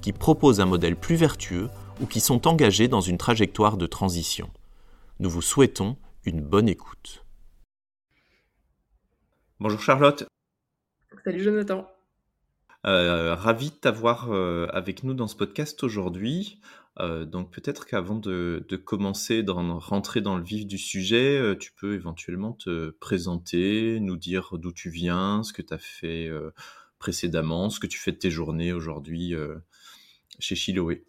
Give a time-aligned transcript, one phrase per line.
[0.00, 1.68] qui proposent un modèle plus vertueux
[2.00, 4.50] ou qui sont engagés dans une trajectoire de transition.
[5.18, 7.24] Nous vous souhaitons une bonne écoute.
[9.58, 10.24] Bonjour Charlotte.
[11.24, 11.86] Salut Jonathan.
[12.86, 16.60] Euh, ravi de t'avoir euh, avec nous dans ce podcast aujourd'hui.
[16.98, 21.94] Euh, donc peut-être qu'avant de, commencer, de rentrer dans le vif du sujet, tu peux
[21.94, 26.30] éventuellement te présenter, nous dire d'où tu viens, ce que tu as fait
[26.98, 29.34] précédemment, ce que tu fais de tes journées aujourd'hui
[30.40, 31.04] chez Chiloé.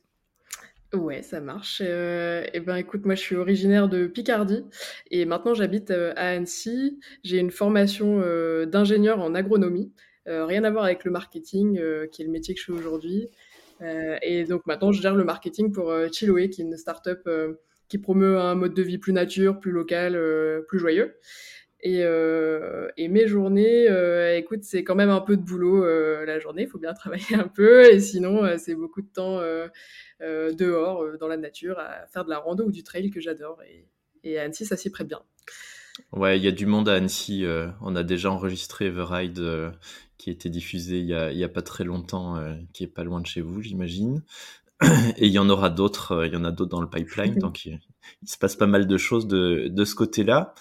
[0.94, 1.82] Ouais, ça marche.
[1.86, 4.66] Euh, et ben, écoute, moi, je suis originaire de Picardie
[5.10, 7.00] et maintenant j'habite euh, à Annecy.
[7.24, 9.94] J'ai une formation euh, d'ingénieur en agronomie,
[10.26, 11.80] rien à voir avec le marketing,
[12.12, 13.28] qui est le métier que je fais aujourd'hui.
[14.22, 17.28] et donc maintenant, je gère le marketing pour Chiloé, qui est une start-up
[17.90, 20.18] qui promeut un mode de vie plus nature, plus local,
[20.68, 21.16] plus joyeux.
[21.84, 26.26] Et, euh, et, mes journées, euh, écoute, c'est quand même un peu de boulot euh,
[26.26, 29.42] la journée, il faut bien travailler un peu, et sinon, c'est beaucoup de temps
[30.20, 33.60] dehors, dans la nature, à faire de la rando ou du trail que j'adore.
[33.64, 33.88] Et,
[34.24, 35.22] et, à Annecy, ça s'y prête bien.
[36.12, 37.46] Ouais, il y a du monde à Annecy.
[37.82, 39.42] on a déjà enregistré Everride
[40.18, 42.40] qui était diffusé il y, a, a pas très longtemps,
[42.74, 44.22] qui est pas loin de chez vous, j'imagine.
[45.18, 47.66] Et il y en aura d'autres, il y en a d'autres dans le pipeline, donc
[47.66, 47.80] il,
[48.22, 50.54] il, se passe pas mal de choses de, de ce côté-là.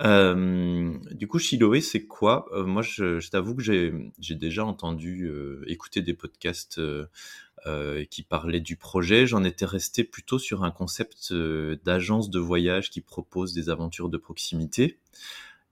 [0.00, 2.46] Euh, du coup, Chiloé, c'est quoi?
[2.52, 8.22] Euh, Moi, je, je t'avoue que j'ai déjà entendu euh, écouter des podcasts euh, qui
[8.22, 9.26] parlaient du projet.
[9.26, 14.18] J'en étais resté plutôt sur un concept d'agence de voyage qui propose des aventures de
[14.18, 14.98] proximité.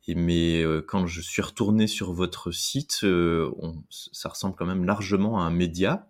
[0.09, 5.41] Et mais quand je suis retourné sur votre site, on, ça ressemble quand même largement
[5.41, 6.09] à un média.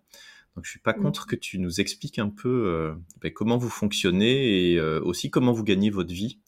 [0.54, 1.02] Donc, je suis pas mmh.
[1.02, 5.64] contre que tu nous expliques un peu ben, comment vous fonctionnez et aussi comment vous
[5.64, 6.38] gagnez votre vie.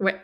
[0.00, 0.16] Ouais,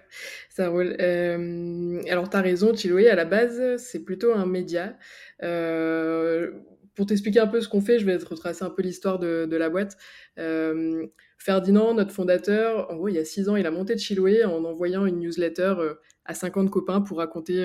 [0.49, 0.97] ça roule.
[1.01, 4.97] Euh, alors, tu as raison, Chiloé, à la base, c'est plutôt un média.
[5.43, 6.51] Euh,
[6.95, 9.69] pour t'expliquer un peu ce qu'on fait, je vais retracer un peu l'histoire de, la
[9.69, 9.99] boîte.
[10.39, 11.07] Euh,
[11.37, 14.65] Ferdinand, notre fondateur, en gros, il y a six ans, il a monté Chiloé en
[14.65, 15.95] envoyant une newsletter euh,
[16.25, 17.65] à 50 copains pour raconter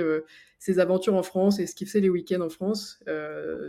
[0.60, 3.02] ses aventures en France et ce qu'il faisait les week-ends en France,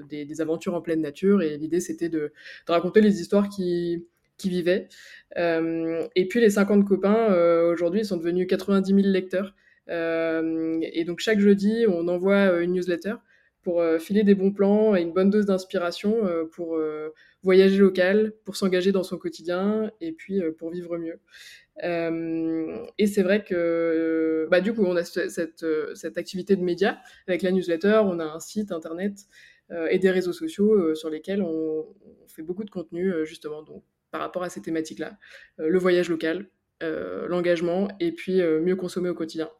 [0.09, 1.41] des, aventures en pleine nature.
[1.43, 2.33] Et l'idée, c'était de,
[2.69, 4.05] raconter les histoires qui
[4.49, 4.89] vivaient.
[5.39, 9.55] Euh, et puis les 50 copains, euh, aujourd'hui, ils sont devenus 90 000 lecteurs.
[9.89, 13.15] Euh, et donc chaque jeudi, on envoie une newsletter
[13.63, 16.17] pour filer des bons plans et une bonne dose d'inspiration
[16.51, 16.77] pour
[17.45, 21.21] voyager local, pour s'engager dans son quotidien et puis pour vivre mieux.
[22.99, 25.65] Et c'est vrai que, bah, du coup, on a cette,
[25.95, 26.99] cette, activité de média
[27.29, 29.27] avec la newsletter, on a un site internet
[29.91, 31.87] et des réseaux sociaux sur lesquels on,
[32.27, 33.63] fait beaucoup de contenu, justement.
[33.63, 35.19] Donc, par rapport à ces thématiques-là.
[35.59, 36.47] Euh, le voyage local,
[36.85, 39.51] euh, l'engagement, et puis euh, mieux consommer au quotidien.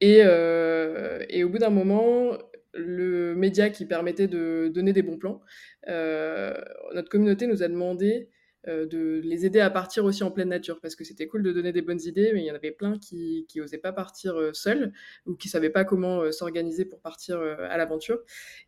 [0.00, 2.36] Et, au bout d'un moment,
[2.74, 5.40] le média qui permettait de donner des bons plans,
[5.86, 8.28] notre communauté nous a demandé
[8.66, 11.72] de les aider à partir aussi en pleine nature parce que c'était cool de donner
[11.72, 14.92] des bonnes idées mais il y en avait plein qui qui osaient pas partir seuls
[15.24, 18.18] ou qui savaient pas comment s'organiser pour partir à l'aventure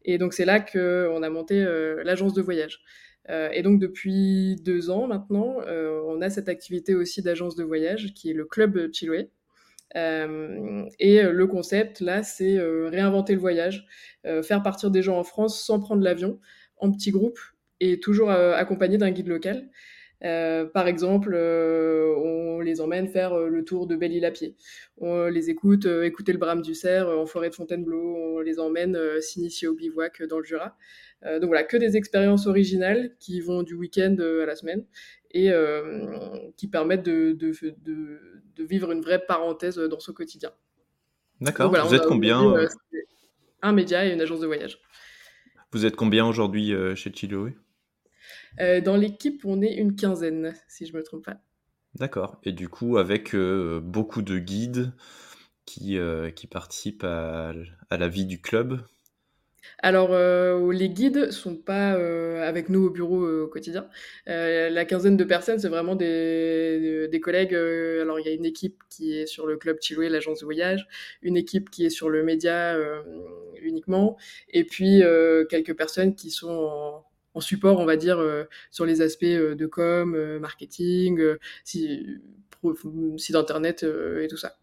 [0.04, 1.64] et donc c'est là que on a monté
[2.04, 2.80] l'agence de voyage
[3.28, 8.14] et donc depuis deux ans maintenant, euh, on a cette activité aussi d'agence de voyage
[8.14, 9.30] qui est le Club Chiloé.
[9.96, 13.86] Euh, et le concept là, c'est réinventer le voyage,
[14.42, 16.40] faire partir des gens en France sans prendre l'avion,
[16.78, 17.40] en petits groupes
[17.80, 19.68] et toujours accompagné d'un guide local.
[20.24, 24.56] Euh, par exemple, euh, on les emmène faire euh, le tour de Belle-Île à pied.
[24.98, 28.16] On les écoute écouter le brame du cerf en forêt de Fontainebleau.
[28.16, 30.76] On les emmène s'initier au bivouac dans le Jura.
[31.22, 34.84] Donc voilà, que des expériences originales qui vont du week-end à la semaine
[35.32, 35.50] et
[36.56, 37.52] qui permettent de, de,
[37.84, 38.20] de,
[38.56, 40.52] de, vivre une vraie parenthèse dans son quotidien.
[41.40, 41.70] D'accord.
[41.70, 42.40] Voilà, Vous êtes combien
[43.62, 44.78] Un média et une agence de voyage.
[45.72, 47.56] Vous êtes combien aujourd'hui chez Chiloé
[48.60, 51.36] euh, dans l'équipe, on est une quinzaine, si je ne me trompe pas.
[51.94, 52.40] D'accord.
[52.44, 54.92] Et du coup, avec euh, beaucoup de guides
[55.64, 57.52] qui, euh, qui participent à,
[57.90, 58.80] à, la vie du club?
[59.80, 63.88] Alors, euh, les guides sont pas euh, avec nous au bureau euh, au quotidien.
[64.26, 67.54] la quinzaine de personnes, c'est vraiment des, collègues.
[67.54, 70.86] alors, il y a une équipe qui est sur le club Chiloué, l'agence de voyage,
[71.22, 72.76] une équipe qui est sur le média
[73.62, 74.16] uniquement,
[74.50, 75.02] et puis
[75.50, 77.02] quelques personnes qui sont
[77.34, 78.20] en, support, on va dire,
[78.70, 81.20] sur les aspects de com, marketing,
[81.64, 82.06] si,
[83.16, 84.56] site internet et tout ça.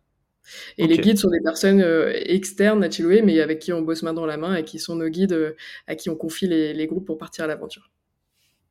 [0.78, 4.04] Et les guides sont des personnes euh, externes à Chiloé, mais avec qui on bosse
[4.04, 5.56] main dans la main et qui sont nos guides euh,
[5.88, 7.90] à qui on confie les, groupes pour partir à l'aventure.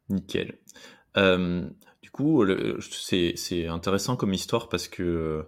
[0.09, 0.59] Nickel.
[1.17, 1.63] Euh,
[2.03, 2.45] du coup,
[2.81, 5.45] c'est intéressant comme histoire parce que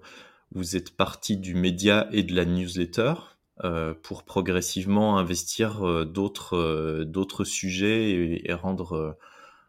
[0.53, 3.15] vous êtes parti du média et de la newsletter
[4.03, 9.17] pour progressivement investir d'autres sujets et, et rendre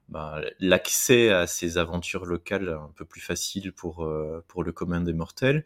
[0.10, 5.02] bah, l'accès à ces aventures locales un peu plus facile pour, euh, pour le commun
[5.02, 5.66] des mortels.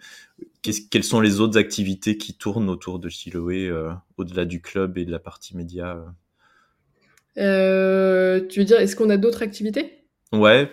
[0.63, 5.05] quelles sont les autres activités qui tournent autour de Chiloé, euh, au-delà du club et
[5.05, 6.03] de la partie média
[7.37, 8.41] euh?
[8.49, 10.05] Tu veux dire, est-ce qu'on a d'autres activités?
[10.33, 10.69] Ouais,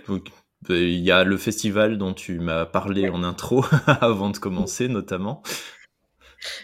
[0.69, 5.43] il y a le festival dont tu m'as parlé en intro avant de commencer notamment.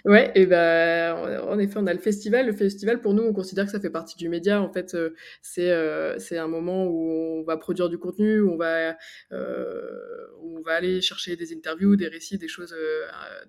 [0.04, 1.14] Ouais, et ben
[1.48, 2.46] en effet, on a le festival.
[2.46, 4.60] Le festival, pour nous, on considère que ça fait partie du média.
[4.62, 5.10] En fait, euh,
[5.42, 8.96] c'est euh, c'est un moment où on va produire du contenu, où on va
[9.32, 12.74] euh, où on va aller chercher des interviews, des récits, des choses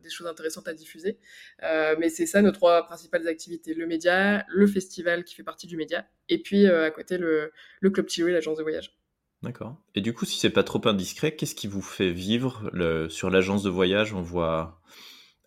[0.02, 1.20] des choses intéressantes à diffuser.
[1.62, 5.78] mais c'est ça nos trois principales activités le média, le festival qui fait partie du
[5.78, 7.52] média, et puis à côté le
[7.82, 8.98] le club Chloé, l'agence de voyage.
[9.44, 9.78] D'accord.
[9.94, 13.30] Et du coup, si c'est pas trop indiscret, qu'est-ce qui vous fait vivre le, sur
[13.30, 14.14] l'agence de voyage?
[14.14, 14.82] On voit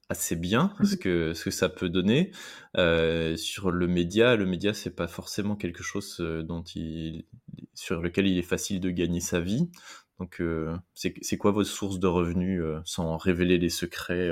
[0.09, 2.33] assez bien ce que ce que ça peut donner
[2.77, 4.37] euh, sur le média.
[4.37, 7.27] Le média c'est pas forcément quelque chose euh, dont il
[7.75, 9.71] sur lequel il est facile de gagner sa vie.
[10.19, 14.31] Donc euh, c'est quoi votre source de revenus sans révéler les secrets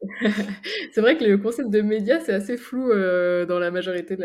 [0.92, 4.22] c'est vrai que le concept de média c'est assez flou dans la majorité de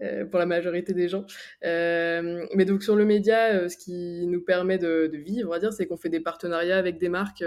[0.00, 1.26] la, pour la majorité des gens.
[1.62, 5.72] Mais donc sur le média ce qui nous permet de, de vivre on va dire
[5.72, 7.44] c'est qu'on fait des partenariats avec des marques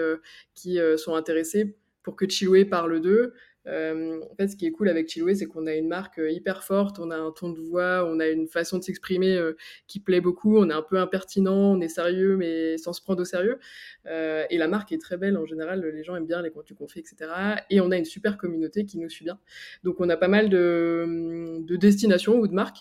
[0.55, 3.33] qui sont intéressées pour que Chiloué parle d'eux.
[3.67, 6.31] Euh, en fait, ce qui est cool avec Chiloué, c'est qu'on a une marque euh,
[6.31, 9.55] hyper forte, on a un ton de voix, on a une façon de s'exprimer euh,
[9.87, 13.21] qui plaît beaucoup, on est un peu impertinent, on est sérieux, mais sans se prendre
[13.21, 13.59] au sérieux.
[14.05, 16.87] et la marque est très belle en général, les gens aiment bien les contenus qu'on
[16.87, 17.31] fait, etc.
[17.69, 19.39] Et on a une super communauté qui nous suit bien.
[19.83, 22.79] Donc on a pas mal de, de destinations ou de marques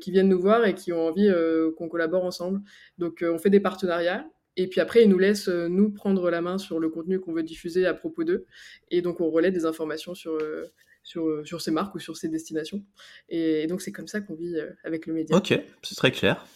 [0.00, 1.30] qui viennent nous voir et qui ont envie
[1.76, 2.60] qu'on collabore ensemble.
[2.98, 6.40] Donc on fait des partenariats et puis après, ils nous laissent, euh, nous, prendre la
[6.40, 8.46] main sur le contenu qu'on veut diffuser à propos d'eux.
[8.90, 10.64] Et donc, on relaie des informations sur, euh,
[11.02, 12.82] sur, euh, sur ces marques ou sur ces destinations.
[13.28, 15.36] Et, donc, c'est comme ça qu'on vit avec le média.
[15.36, 16.46] Ok, c'est très clair.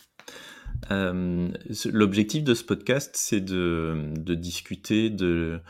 [0.88, 5.60] L'objectif de ce podcast, c'est de, de discuter de,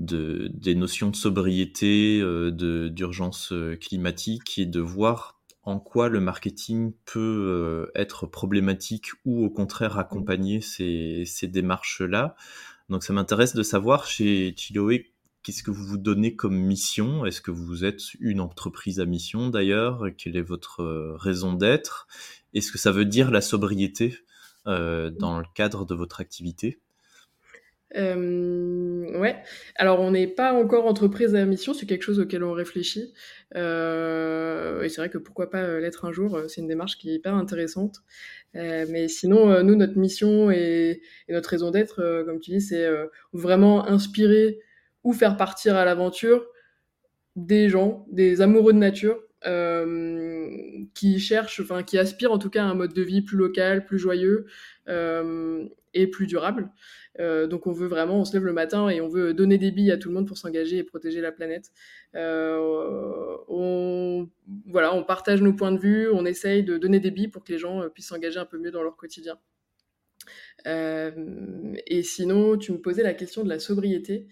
[0.00, 2.20] de, des notions de sobriété,
[2.50, 9.50] d'urgence climatique et de voir en quoi le marketing peut euh, être problématique ou au
[9.50, 12.34] contraire accompagner ces, démarches-là.
[12.88, 15.12] Donc ça m'intéresse de savoir chez Chiloé,
[15.42, 17.24] qu'est-ce que vous vous donnez comme mission?
[17.24, 20.06] Est-ce que vous êtes une entreprise à mission d'ailleurs?
[20.18, 22.08] Quelle est votre euh, raison d'être?
[22.54, 24.18] Est-ce que ça veut dire la sobriété
[24.66, 26.80] euh, dans le cadre de votre activité?
[27.96, 29.42] Euh, ouais.
[29.76, 33.12] Alors, on n'est pas encore entreprise à mission, c'est quelque chose auquel on réfléchit.
[33.54, 37.10] Euh, et c'est vrai que pourquoi pas euh, l'être un jour, c'est une démarche qui
[37.10, 38.02] est hyper intéressante.
[38.54, 41.00] Mais sinon, nous, notre mission et,
[41.30, 42.86] notre raison d'être, comme tu dis, c'est
[43.32, 44.58] vraiment inspirer
[45.04, 46.46] ou faire partir à l'aventure
[47.34, 49.18] des gens, des amoureux de nature,
[50.94, 53.86] qui cherchent, enfin qui aspirent en tout cas à un mode de vie plus local,
[53.86, 54.44] plus joyeux
[54.86, 56.70] et plus durable.
[57.20, 59.70] Euh, donc on veut vraiment, on se lève le matin et on veut donner des
[59.70, 61.70] billes à tout le monde pour s'engager et protéger la planète.
[62.14, 64.28] Euh, on,
[64.66, 67.52] voilà, on partage nos points de vue, on essaye de donner des billes pour que
[67.52, 69.38] les gens euh, puissent s'engager un peu mieux dans leur quotidien.
[70.64, 74.28] Et sinon, tu me posais la question de la sobriété.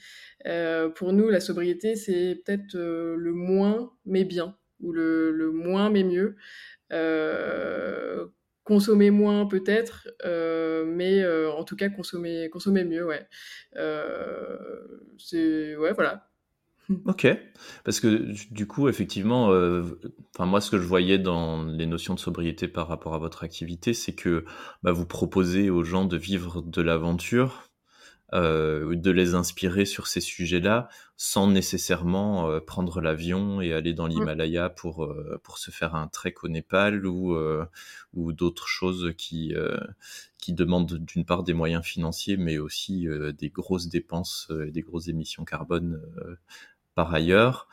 [0.95, 6.05] Pour nous, la sobriété, c'est peut-être le moins mais bien, ou le, le moins mais
[6.05, 6.37] mieux
[8.71, 13.27] consommer moins peut-être, euh, mais euh, en tout cas consommer, consommer mieux, ouais.
[13.75, 14.57] Euh,
[15.19, 16.29] c'est ouais, voilà.
[17.05, 17.27] Ok,
[17.85, 19.47] parce que du coup, effectivement,
[20.35, 23.43] enfin moi, ce que je voyais dans les notions de sobriété par rapport à votre
[23.43, 24.45] activité, c'est que
[24.85, 27.70] bah, vous proposez aux gens de vivre de l'aventure,
[28.33, 34.07] euh, de les inspirer sur ces sujets-là sans nécessairement euh, prendre l'avion et aller dans
[34.07, 34.11] mmh.
[34.11, 37.37] l'Himalaya pour, euh, pour se faire un trek au Népal ou,
[38.15, 39.53] ou d'autres choses qui,
[40.39, 43.07] qui demandent d'une part des moyens financiers mais aussi
[43.39, 46.01] des grosses dépenses, des grosses émissions carbone
[46.95, 47.69] par ailleurs.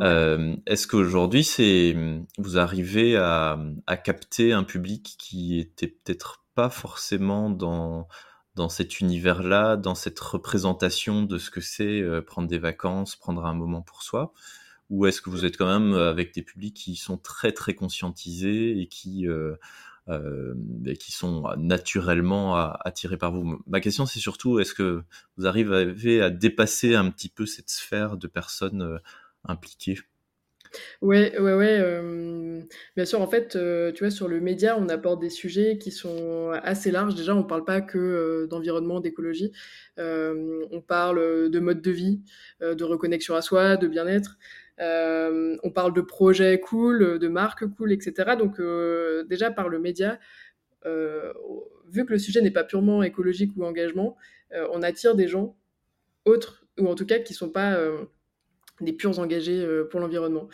[0.00, 1.96] Est-ce qu'aujourd'hui, c'est
[2.38, 8.08] vous arrivez à, à, capter un public qui était peut-être pas forcément dans
[8.58, 13.54] dans cet univers-là, dans cette représentation de ce que c'est prendre des vacances, prendre un
[13.54, 14.32] moment pour soi?
[14.90, 18.80] Ou est-ce que vous êtes quand même avec des publics qui sont très très conscientisés
[18.80, 19.26] et qui
[20.08, 20.54] euh,
[21.08, 23.62] sont naturellement attirés par vous?
[23.66, 25.04] Ma question, c'est surtout, est-ce que
[25.36, 28.98] vous arrivez à dépasser un petit peu cette sphère de personnes euh,
[29.44, 29.98] impliquées?
[31.02, 32.62] Ouais, ouais, ouais.
[32.96, 33.56] Bien sûr, en fait,
[33.94, 37.14] tu vois, sur le média, on aborde des sujets qui sont assez larges.
[37.14, 39.52] Déjà, on ne parle pas que d'environnement, d'écologie.
[39.96, 42.20] on parle de mode de vie,
[42.60, 44.38] de reconnexion à soi, de bien-être.
[44.78, 48.36] On parle de projets cool, de marques cool, etc.
[48.36, 48.60] Donc
[49.28, 50.18] déjà par le média,
[50.84, 54.16] vu que le sujet n'est pas purement écologique ou engagement,
[54.72, 55.56] on attire des gens
[56.24, 57.78] autres, ou en tout cas qui ne sont pas
[58.80, 60.48] des purs engagés pour l'environnement.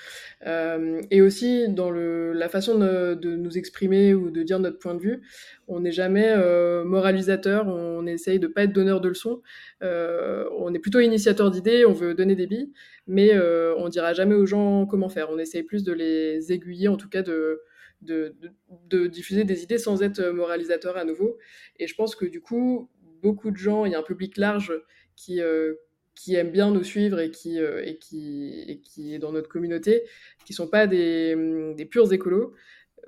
[1.11, 5.23] et aussi, dans la façon de, nous exprimer ou de dire notre point de vue,
[5.69, 6.35] on n'est jamais
[6.85, 9.43] moralisateur, on essaye de ne pas être donneur de leçons,
[9.81, 12.73] on est plutôt initiateur d'idées, on veut donner des billes,
[13.07, 15.31] mais euh, on dira jamais aux gens comment faire.
[15.31, 17.63] On essaye plus de les aiguiller, en tout cas de,
[18.03, 21.39] de, diffuser des idées sans être moralisateur à nouveau.
[21.79, 22.91] Et je pense que du coup,
[23.23, 24.73] beaucoup de gens, il y a un public large
[25.17, 25.75] qui, euh,
[26.15, 30.05] qui aime bien nous suivre et qui, euh, est dans notre communauté,
[30.45, 31.37] qui sont pas des,
[31.77, 32.55] des purs écolos,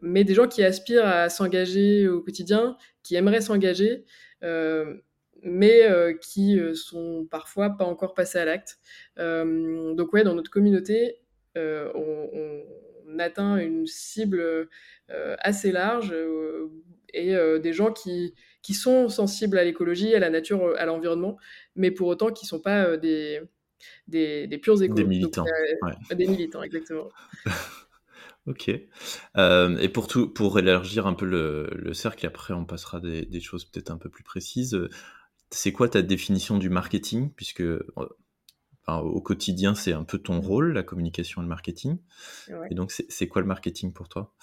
[0.03, 4.05] mais des gens qui aspirent à s'engager au quotidien, qui aimeraient s'engager
[5.47, 8.79] mais euh, qui euh, sont parfois pas encore passés à l'acte.
[9.19, 11.21] Euh, donc ouais, dans notre communauté,
[11.55, 12.63] on,
[13.19, 14.69] atteint une cible
[15.09, 16.15] assez large
[17.15, 18.35] et des gens qui,
[18.67, 21.37] qui sont sensibles à l'écologie, à la nature, à l'environnement,
[21.77, 23.41] mais pour autant qui ne sont pas des,
[24.09, 24.97] des, des, purs écolos.
[24.97, 25.45] Des militants.
[26.11, 27.09] Des militants, exactement.
[28.47, 28.69] ok.
[28.69, 33.41] et pour, tout, pour élargir un peu le, le cercle, après on passera des, des
[33.41, 34.77] choses peut-être un peu plus précises,
[35.51, 37.31] c'est quoi ta définition du marketing?
[37.37, 37.87] Puisque euh,
[38.89, 41.99] au quotidien, c'est un peu ton rôle, la communication et le marketing.
[42.69, 44.35] Et donc, c'est quoi le marketing pour toi?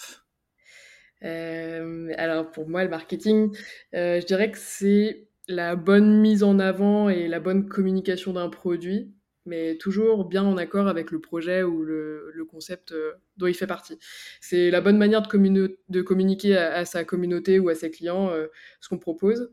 [1.23, 3.55] Euh, Alors, pour moi, le marketing,
[3.95, 8.49] euh, je dirais que c'est la bonne mise en avant et la bonne communication d'un
[8.49, 9.13] produit,
[9.45, 12.93] mais toujours bien en accord avec le projet ou le, concept
[13.37, 13.97] dont il fait partie.
[14.39, 18.31] C'est la bonne manière de communiquer à, sa communauté ou à ses clients
[18.79, 19.49] ce qu'on propose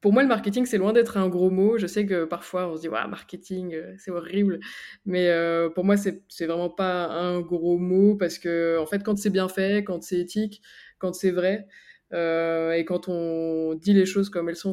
[0.00, 1.76] pour moi, le marketing, c'est loin d'être un gros mot.
[1.78, 4.60] Je sais que parfois, on se dit, ouais, marketing, euh, c'est horrible.
[5.06, 9.18] Mais euh, pour moi, c'est, vraiment pas un gros mot parce que, en fait, quand
[9.18, 10.62] c'est bien fait, quand c'est éthique,
[10.98, 11.66] quand c'est vrai,
[12.14, 14.72] euh, et quand on dit les choses comme elles sont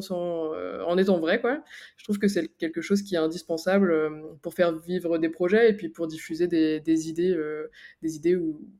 [0.86, 1.62] en étant vrai, quoi,
[1.96, 3.92] je trouve que c'est quelque chose qui est indispensable
[4.42, 7.36] pour faire vivre des projets et puis pour diffuser des idées,
[8.02, 8.38] des idées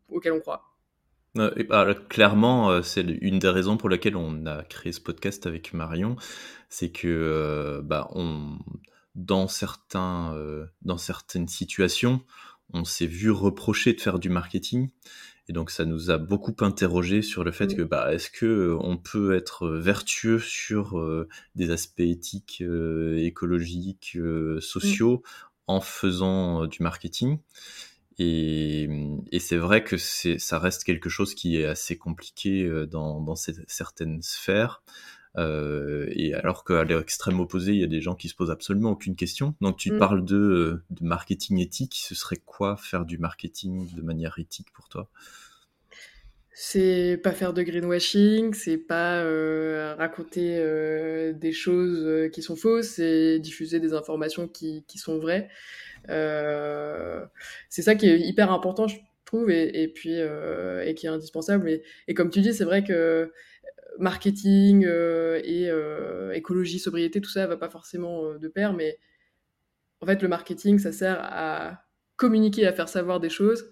[0.08, 0.75] auxquelles on croit.
[1.36, 5.74] Bah, clairement, euh, c'est une des raisons pour lesquelles on a créé ce podcast avec
[5.74, 6.16] Marion,
[6.70, 8.58] c'est que euh, bah, on,
[9.14, 12.22] dans, certains, euh, dans certaines situations,
[12.72, 14.88] on s'est vu reprocher de faire du marketing.
[15.48, 18.96] Et donc ça nous a beaucoup interrogé sur le fait que bah, est-ce que on
[18.96, 21.00] peut être vertueux sur
[21.54, 22.64] des aspects éthiques,
[23.16, 24.18] écologiques,
[24.58, 25.22] sociaux
[25.68, 27.38] en faisant du marketing
[28.18, 28.88] et,
[29.30, 33.20] et c'est vrai que c'est, ça reste quelque chose qui est assez compliqué euh, dans,
[33.20, 34.82] dans certaines sphères.
[35.38, 38.92] Euh, et alors qu'à l'extrême opposé, il y a des gens qui se posent absolument
[38.92, 39.54] aucune question.
[39.60, 39.98] Donc tu mm.
[39.98, 42.00] parles de, euh, de, marketing éthique.
[42.02, 45.10] Ce serait quoi faire du marketing de manière éthique pour toi?
[46.58, 52.92] C'est pas faire de greenwashing, c'est pas euh, raconter euh, des choses qui sont fausses,
[52.92, 55.50] c'est diffuser des informations qui, qui sont vraies.
[56.08, 57.26] Euh,
[57.68, 58.96] c'est ça qui est hyper important, je
[59.26, 61.68] trouve, et, puis euh, et qui est indispensable.
[61.68, 63.30] Et, et comme tu dis, c'est vrai que
[63.98, 65.68] marketing euh, et
[66.38, 68.98] écologie, sobriété, tout ça va pas forcément de pair, mais
[70.00, 71.82] en fait, le marketing, ça sert à
[72.16, 73.70] communiquer, à faire savoir des choses.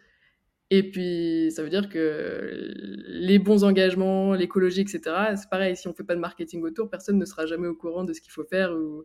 [0.71, 2.73] Et puis, ça veut dire que
[3.06, 5.00] les bons engagements, l'écologie, etc.,
[5.37, 7.75] c'est pareil, si on ne fait pas de marketing autour, personne ne sera jamais au
[7.75, 9.04] courant de ce qu'il faut faire ou,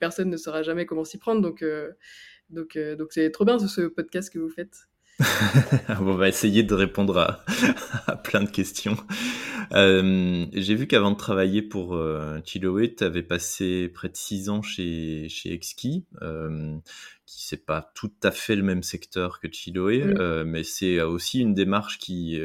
[0.00, 1.40] personne ne saura jamais comment s'y prendre.
[1.40, 1.64] Donc,
[2.50, 4.88] donc, euh, donc c'est trop bien ce, podcast que vous faites.
[6.00, 7.16] on va essayer de répondre
[8.06, 8.96] à, plein de questions.
[9.72, 14.50] Euh, j'ai vu qu'avant de travailler pour euh, Chiloé, tu avais passé près de six
[14.50, 16.76] ans chez, chez Exki, euh,
[17.24, 20.44] qui c'est pas tout à fait le même secteur que Chiloé, mm.
[20.44, 22.38] mais c'est aussi une démarche qui,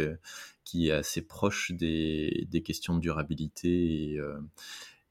[0.63, 4.19] qui est assez proche des, des questions de durabilité et,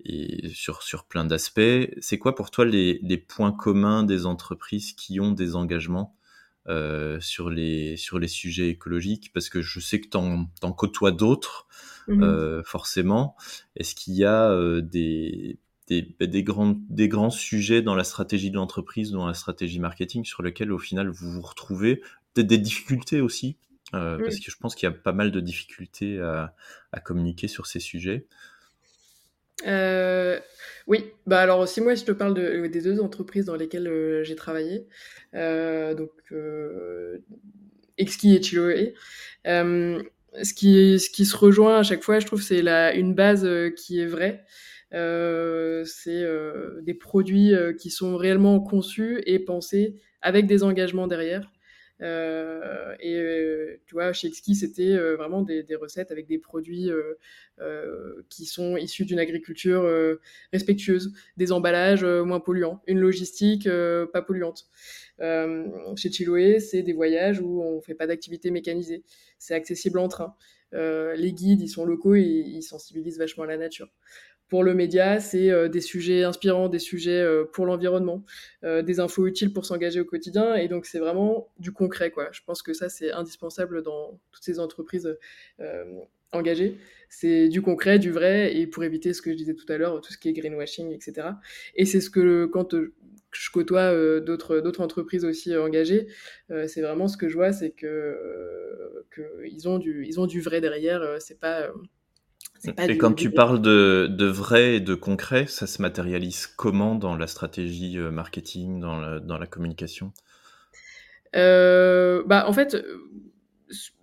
[0.05, 1.91] et sur, sur plein d'aspects.
[2.01, 6.17] C'est quoi pour toi les, les, points communs des entreprises qui ont des engagements
[6.71, 11.13] euh, sur, les, sur les sujets écologiques Parce que je sais que tu en, côtoies
[11.13, 11.67] d'autres,
[12.09, 13.37] mmh euh, forcément.
[13.77, 15.59] Est-ce qu'il y a euh, des,
[15.89, 19.81] des, bah, des, grands, des grands sujets dans la stratégie de l'entreprise, dans la stratégie
[19.81, 22.03] marketing, sur lesquels au final vous vous retrouvez?
[22.33, 23.57] Peut-être des difficultés aussi
[23.95, 26.55] euh, parce que je pense qu'il y a pas mal de difficultés à,
[26.93, 28.27] à communiquer sur ces sujets.
[29.67, 30.41] Euh,
[30.87, 34.25] oui, bah alors si moi je te parle de, des deux entreprises dans lesquelles euh,
[34.25, 34.87] j'ai travaillé,
[35.35, 37.19] euh, donc euh,
[37.99, 38.95] Exki et Chiloé.
[39.45, 42.61] ce qui ce qui se rejoint à chaque fois, je trouve, c'est
[42.97, 44.45] une base qui est vraie.
[44.93, 46.25] c'est
[46.83, 51.51] des produits qui sont réellement conçus et pensés avec des engagements derrière.
[52.03, 56.91] Euh, et euh, tu vois, chez Exki, c'était euh, vraiment des, recettes avec des produits
[58.29, 59.89] qui sont issus d'une agriculture
[60.53, 63.69] respectueuse, des emballages moins polluants, une logistique
[64.13, 64.69] pas polluante.
[65.19, 69.05] chez Chiloé, c'est des voyages où on fait pas d'activité mécanisée.
[69.39, 70.35] C'est accessible en train.
[70.73, 73.89] les guides, ils sont locaux et ils sensibilisent vachement à la nature.
[74.51, 78.25] Pour le média, c'est euh, des sujets inspirants, des sujets euh, pour l'environnement,
[78.65, 80.57] euh, des infos utiles pour s'engager au quotidien.
[80.57, 82.11] Et donc, c'est vraiment du concret.
[82.11, 82.31] Quoi.
[82.33, 85.17] Je pense que ça, c'est indispensable dans toutes ces entreprises
[86.33, 86.79] engagées.
[87.09, 90.01] C'est du concret, du vrai, et pour éviter ce que je disais tout à l'heure,
[90.01, 91.29] tout ce qui est greenwashing, etc.
[91.77, 96.09] Et c'est ce que, quand je côtoie d'autres entreprises aussi engagées,
[96.67, 100.41] c'est vraiment ce que je vois, c'est que, que ils ont du ils ont du
[100.41, 101.17] vrai derrière.
[101.21, 101.73] c'est pas
[102.65, 107.17] et quand tu parles de, de, vrai et de concret, ça se matérialise comment dans
[107.17, 110.13] la stratégie euh, marketing, dans la, dans la communication?
[111.37, 112.77] Euh, bah, En fait,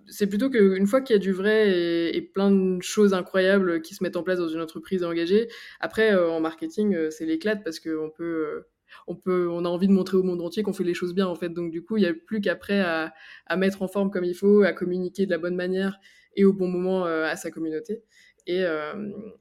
[0.07, 3.81] c'est plutôt qu'une fois qu'il y a du vrai et, et, plein de choses incroyables
[3.81, 5.49] qui se mettent en place dans une entreprise engagée,
[5.79, 8.65] après, euh, en marketing, c'est l'éclate parce qu'on peut
[9.05, 11.27] on peut, on a envie de montrer au monde entier qu'on fait les choses bien
[11.27, 11.49] en fait.
[11.49, 13.13] Donc du coup, il n'y a plus qu'après à,
[13.45, 15.99] à, mettre en forme comme il faut, à communiquer de la bonne manière
[16.37, 18.03] et au bon moment à sa communauté.
[18.47, 18.93] Et, euh,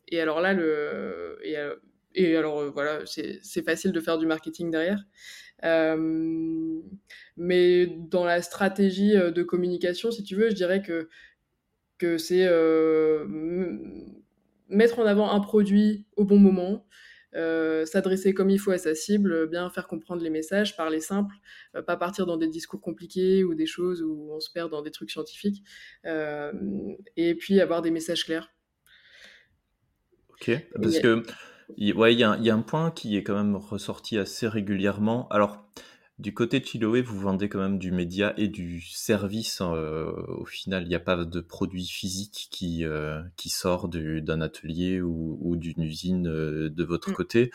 [0.08, 1.36] et alors là, euh,
[2.14, 5.02] et alors euh, voilà, c'est facile de faire du marketing derrière.
[7.36, 11.08] Mais dans la stratégie de communication, si tu veux, je dirais que,
[11.98, 12.46] que c'est
[14.68, 16.84] mettre en avant un produit au bon moment,
[17.32, 21.36] s'adresser comme il faut à sa cible, bien faire comprendre les messages, parler simple,
[21.86, 24.90] pas partir dans des discours compliqués ou des choses où on se perd dans des
[24.90, 25.62] trucs scientifiques,
[26.04, 28.55] et puis avoir des messages clairs.
[30.40, 31.24] Ok, parce que
[31.78, 35.28] ouais, il y, a un point qui est quand même ressorti assez régulièrement.
[35.28, 35.64] Alors,
[36.18, 39.60] du côté de Chiloé, vous vendez quand même du média et du service.
[39.60, 44.40] Euh, au final, il n'y a pas de produit physique qui, euh, qui sort d'un
[44.40, 47.14] atelier ou, ou d'une usine euh, de votre mm.
[47.14, 47.50] côté.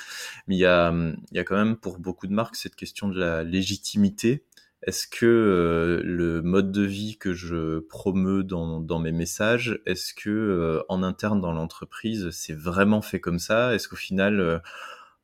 [0.48, 3.08] Mais il y, a, il y a quand même pour beaucoup de marques cette question
[3.08, 4.44] de la légitimité
[4.84, 10.30] est-ce que euh, le mode de vie que je promeus dans, mes messages, est-ce que
[10.30, 13.76] euh, en interne dans l'entreprise, c'est vraiment fait comme ça?
[13.76, 14.58] Est-ce qu'au final, euh,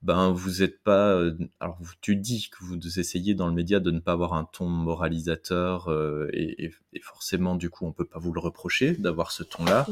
[0.08, 3.91] ben vous êtes pas euh, alors tu dis que vous essayez dans le média de
[3.91, 8.06] ne pas avoir un ton moralisateur euh, et, et, et, forcément du coup on peut
[8.06, 9.86] pas vous le reprocher d'avoir ce ton là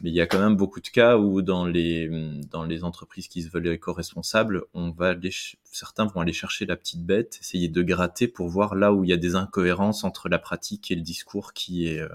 [0.00, 2.08] mais il y a quand même beaucoup de cas où dans les
[2.50, 5.32] dans les entreprises qui se veulent éco-responsables on va aller
[5.64, 9.10] certains vont aller chercher la petite bête essayer de gratter pour voir là où il
[9.10, 12.08] y a des incohérences entre la pratique et le discours qui est euh,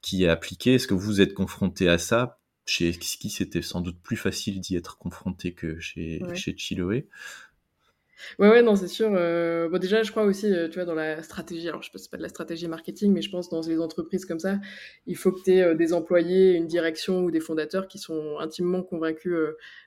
[0.00, 0.74] qui est appliqué.
[0.74, 2.37] Est-ce que vous êtes confronté à ça
[2.68, 6.34] chez Ski, c'était sans doute plus facile d'y être confronté que chez, ouais.
[6.34, 7.08] chez Chiloé.
[8.38, 9.10] Ouais, ouais, non, c'est sûr.
[9.14, 11.92] Euh, bon, déjà, je crois aussi, euh, tu vois, dans la stratégie, alors je sais
[11.92, 14.58] pas, pas de la stratégie marketing, mais je pense dans les entreprises comme ça,
[15.06, 18.38] il faut que tu aies euh, des employés, une direction ou des fondateurs qui sont
[18.40, 19.34] intimement convaincus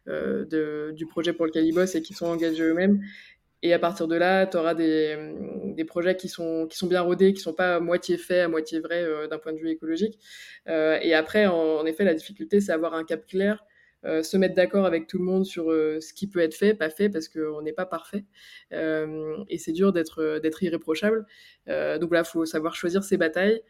[0.08, 3.02] de, du projet pour lequel ils bossent et qui sont engagés eux-mêmes
[3.63, 5.34] et à partir de là, tu auras des,
[5.76, 8.47] des, projets qui sont, qui sont bien rodés, qui sont pas à moitié faits, à
[8.47, 10.19] moitié vrais euh, d'un point de vue écologique.
[10.67, 13.63] Euh, et après, en, en, effet, la difficulté, c'est avoir un cap clair,
[14.04, 16.74] euh, se mettre d'accord avec tout le monde sur euh, ce qui peut être fait,
[16.74, 18.26] pas fait, parce qu'on n'est pas parfait.
[18.74, 21.26] Euh, et c'est dur d'être d'être irréprochable.
[21.67, 23.62] donc là, il faut savoir choisir ses batailles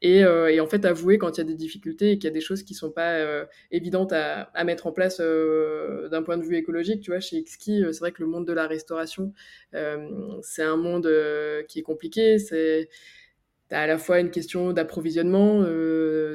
[0.00, 2.30] et, euh, et, en fait avouer quand il y a des difficultés et qu'il y
[2.30, 6.36] a des choses qui sont pas euh, évidentes à, mettre en place euh, d'un point
[6.36, 7.02] de vue écologique.
[7.02, 9.32] Tu vois, chez Xki, euh, c'est vrai que le monde de la restauration,
[10.42, 11.10] c'est un monde
[11.68, 12.38] qui est compliqué.
[12.38, 12.88] C'est
[13.70, 15.62] à la fois une question d'approvisionnement,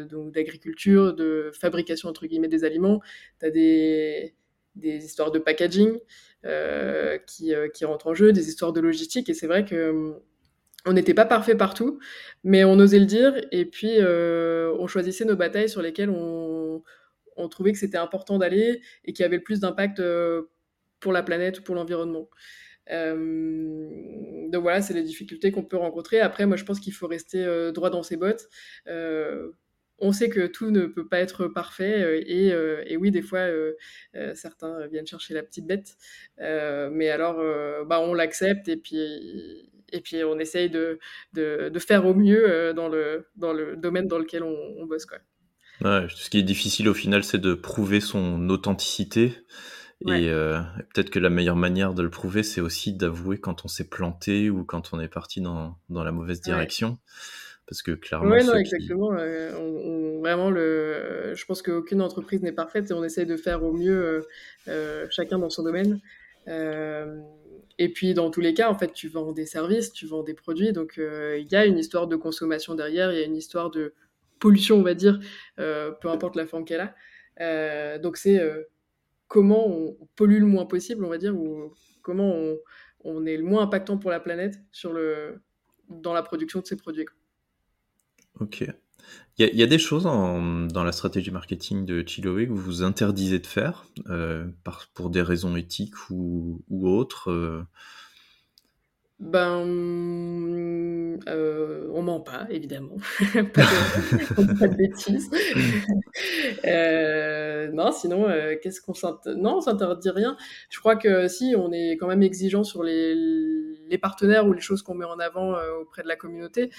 [0.07, 3.01] donc d'agriculture, de fabrication entre guillemets des aliments.
[3.39, 4.35] Tu as des,
[4.75, 5.99] des histoires de packaging
[7.25, 9.29] qui rentrent en jeu, des histoires de logistique.
[9.29, 10.21] Et c'est vrai que
[10.85, 11.99] on n'était pas parfait partout,
[12.43, 16.83] mais on osait le dire et puis euh, on choisissait nos batailles sur lesquelles on,
[17.49, 20.01] trouvait que c'était important d'aller et qui avait le plus d'impact
[20.99, 22.29] pour la planète ou pour l'environnement.
[22.87, 26.19] donc voilà, c'est les difficultés qu'on peut rencontrer.
[26.19, 28.49] Après, moi, je pense qu'il faut rester droit dans ses bottes
[30.03, 33.39] on sait que tout ne peut pas être parfait euh, euh, et, oui, des fois,
[33.39, 33.73] euh,
[34.35, 35.95] certains viennent chercher la petite bête,
[36.39, 37.37] mais alors,
[37.85, 40.99] bah, on l'accepte et puis, et puis on essaye de,
[41.33, 45.05] de, faire au mieux dans, le, dans le domaine dans lequel on, bosse.
[45.05, 45.19] Quoi.
[45.81, 49.33] ce qui est difficile au final, c'est de prouver son authenticité.
[50.05, 50.29] Et
[50.93, 54.49] peut-être que la meilleure manière de le prouver, c'est aussi d'avouer quand on s'est planté
[54.49, 56.97] ou quand on est parti dans, dans la mauvaise direction.
[57.67, 58.29] Parce que clairement.
[58.29, 59.13] Oui, non, exactement.
[59.13, 63.71] Euh, vraiment, le, je pense qu'aucune entreprise n'est parfaite et on essaye de faire au
[63.73, 64.21] mieux euh,
[64.67, 65.99] euh, chacun dans son domaine.
[67.79, 70.33] Et puis, dans tous les cas, en fait, tu vends des services, tu vends des
[70.33, 70.73] produits.
[70.73, 73.93] Donc, il y a une histoire de consommation derrière, il y a une histoire de
[74.39, 75.19] pollution, on va dire,
[75.57, 76.91] peu importe la forme qu'elle
[77.37, 77.97] a.
[77.99, 78.39] donc, c'est
[79.27, 82.57] comment on pollue le moins possible, on va dire, ou comment on,
[83.03, 85.41] on est le moins impactant pour la planète sur le,
[85.89, 87.05] dans la production de ces produits.
[88.39, 88.65] Ok.
[89.39, 93.39] Il y, a des choses dans la stratégie marketing de Chiloé que vous vous interdisez
[93.39, 94.45] de faire euh,
[94.93, 97.63] pour des raisons éthiques ou, autres euh?
[99.19, 99.65] Ben,
[101.27, 102.97] euh, on ment pas, évidemment.
[103.33, 105.31] pas, de, pas, de, bêtises.
[106.65, 108.27] Euh, non, sinon,
[108.61, 110.37] qu'est-ce qu'on s'interdit Non, on s'interdit rien.
[110.69, 114.61] Je crois que si, on est quand même exigeant sur les, les partenaires ou les
[114.61, 116.69] choses qu'on met en avant auprès de la communauté.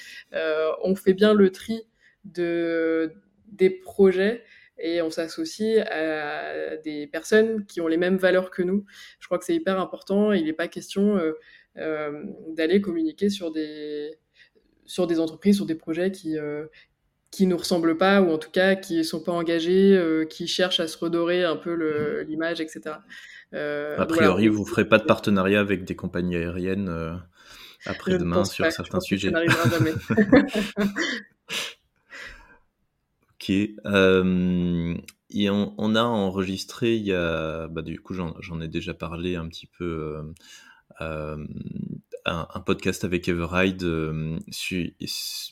[0.84, 1.84] on fait bien le tri
[2.24, 3.12] de,
[3.48, 4.42] des projets
[4.78, 8.84] et on s'associe à des personnes qui ont les mêmes valeurs que nous.
[9.20, 10.32] Je crois que c'est hyper important.
[10.32, 11.32] Il n'est pas question euh,
[11.78, 12.24] euh,
[12.56, 14.18] d'aller communiquer sur des,
[14.84, 16.66] sur des entreprises, sur des projets qui, euh,
[17.30, 20.80] qui nous ressemblent pas ou en tout cas qui ne sont pas engagés, qui cherchent
[20.80, 22.26] à se redorer un peu mmh.
[22.26, 22.96] l'image, etc.
[23.52, 27.20] a priori, vous ne ferez pas de partenariat avec des compagnies aériennes
[27.86, 29.28] après-demain sur certains sujets.
[29.28, 29.92] ça n'arrivera jamais.
[33.34, 33.50] Ok.
[33.86, 34.96] Euh,
[35.30, 39.48] et on, a enregistré, il y a, bah, du coup, j'en ai déjà parlé un
[39.48, 40.22] petit peu, euh,
[41.00, 41.44] euh,
[42.24, 43.84] un, podcast avec Everride.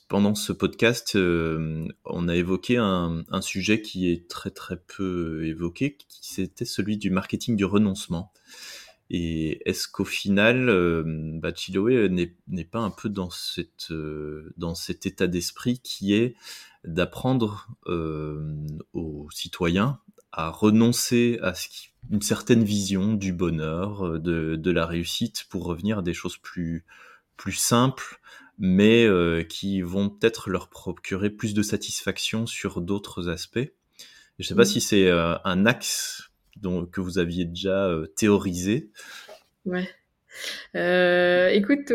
[0.09, 6.21] pendant ce podcast, on a évoqué un, sujet qui est très très peu évoqué, qui
[6.23, 8.33] c'était celui du marketing du renoncement.
[9.11, 11.03] Et est-ce qu'au final,
[11.41, 13.93] bah, Chiloé n'est pas un peu dans, cette,
[14.57, 16.37] dans cet état d'esprit qui est
[16.85, 18.57] d'apprendre euh,
[18.93, 20.01] aux citoyens
[20.33, 25.47] à renoncer à ce qui, une certaine vision du bonheur, euh, de, de, la réussite,
[25.49, 26.85] pour revenir à des choses plus,
[27.37, 28.21] plus simples,
[28.59, 33.73] mais euh, qui vont peut-être leur procurer plus de satisfaction sur d'autres aspects.
[34.39, 38.91] Je ne sais pas si c'est un axe dont, que vous aviez déjà théorisé.
[39.67, 39.89] Ouais.
[40.77, 41.93] Euh, écoute,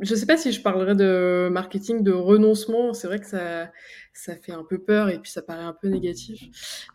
[0.00, 2.92] je sais pas si je parlerais de marketing de renoncement.
[2.92, 3.70] C'est vrai que ça,
[4.12, 6.42] ça fait un peu peur et puis ça paraît un peu négatif.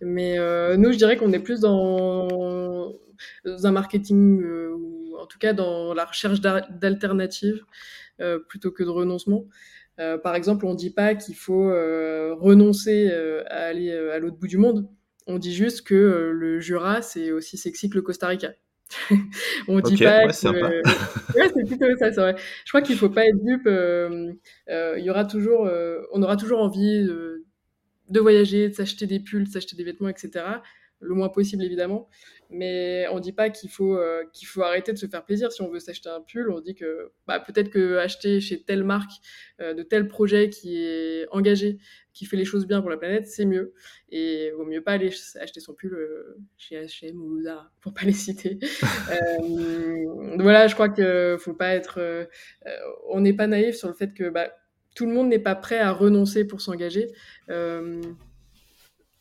[0.01, 2.93] Mais euh, nous, je dirais qu'on est plus dans,
[3.45, 7.63] un marketing, euh, ou en tout cas dans la recherche d'alternatives
[8.49, 9.45] plutôt que de renoncement.
[10.23, 13.11] Par exemple, on dit pas qu'il faut renoncer
[13.47, 14.87] à aller à l'autre bout du monde.
[15.27, 18.53] On dit juste que le Jura, c'est aussi sexy que le Costa Rica.
[19.67, 21.38] on dit pas ouais, que...
[21.38, 22.36] ouais, c'est plutôt ça, c'est vrai.
[22.65, 23.67] Je crois qu'il faut pas être dupe.
[23.67, 24.34] Euh,
[24.69, 29.19] euh, il y aura toujours, euh, on aura toujours envie de voyager, de s'acheter des
[29.19, 30.45] pulls, de s'acheter des vêtements, etc.
[31.00, 32.10] Le moins possible, évidemment
[32.50, 34.00] mais on dit pas qu'il faut
[34.32, 36.76] qu'il faut arrêter de se faire plaisir si on veut s'acheter un pull on dit
[36.76, 39.12] que bah, peut-être que acheter chez telle marque
[39.60, 41.78] de tel projet qui est engagé
[42.17, 43.73] qui fait les choses bien pour la planète c'est mieux.
[44.10, 48.01] Et vaut mieux pas aller acheter son pull euh, chez H&M ou Zara pour pas
[48.06, 48.60] les citer.
[50.39, 52.27] Voilà je crois que faut pas être
[53.10, 54.51] on n'est pas naïf sur le fait que bah,
[54.95, 57.12] tout le monde n'est pas prêt à renoncer pour s'engager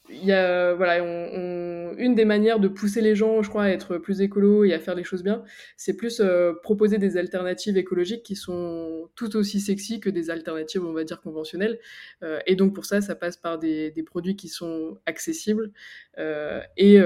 [0.09, 3.99] il y a voilà une des manières de pousser les gens je crois à être
[3.99, 5.43] plus écolo et à faire les choses bien
[5.77, 10.85] c'est plus euh, proposer des alternatives écologiques qui sont tout aussi sexy que des alternatives
[10.85, 11.79] on va dire conventionnelles.
[12.23, 15.73] Euh, et donc pour ça ça passe par des, produits qui sont accessibles
[16.19, 17.01] euh, et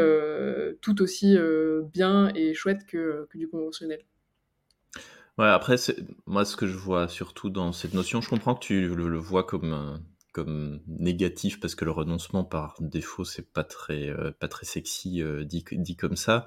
[0.81, 1.37] tout aussi
[1.93, 4.01] bien et chouette que, du conventionnel.
[5.39, 5.77] Ouais, après,
[6.27, 9.45] moi, ce que je vois surtout dans cette notion, je comprends que tu le vois
[9.45, 14.67] comme comme négatif parce que le renoncement par défaut c'est pas très euh, pas très
[14.67, 16.47] sexy euh, dit, comme ça.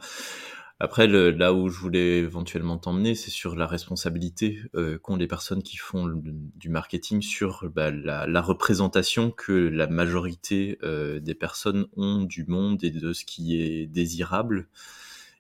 [0.80, 5.64] Après, là où je voulais éventuellement t'emmener, c'est sur la responsabilité euh, qu'ont les personnes
[5.64, 10.78] qui font du marketing sur bah, la, représentation que la majorité
[11.22, 14.68] des personnes ont du monde et de ce qui est désirable.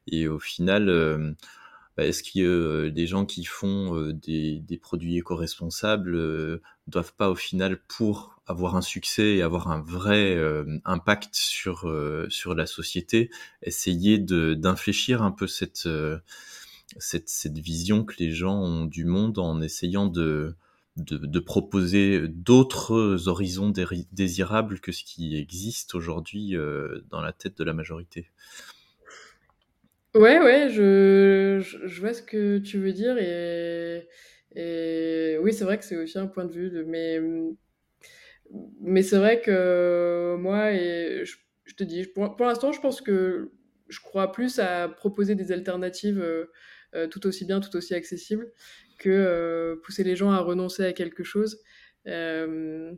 [0.07, 1.35] Et au final,
[1.97, 7.79] est-ce y a des gens qui font des, des, produits éco-responsables doivent pas au final
[7.87, 10.37] pour avoir un succès et avoir un vrai
[10.85, 11.87] impact sur
[12.29, 13.29] sur la société
[13.61, 15.87] essayer de d'infléchir un peu cette,
[16.97, 20.55] cette cette vision que les gens ont du monde en essayant de
[20.97, 23.71] de, de proposer d'autres horizons
[24.11, 26.55] désirables que ce qui existe aujourd'hui
[27.09, 28.29] dans la tête de la majorité.
[30.15, 34.07] Ouais, ouais, je, je, vois ce que tu veux dire et,
[34.55, 37.19] et oui, c'est vrai que c'est aussi un point de vue, de, mais,
[38.81, 43.01] mais c'est vrai que moi, et je, je te dis, pour, pour l'instant, je pense
[43.01, 43.51] que
[43.89, 46.45] je crois plus à proposer des alternatives euh,
[46.95, 48.51] euh, tout aussi bien, tout aussi accessibles,
[48.99, 51.59] que euh, pousser les gens à renoncer à quelque chose.
[52.07, 52.93] Euh,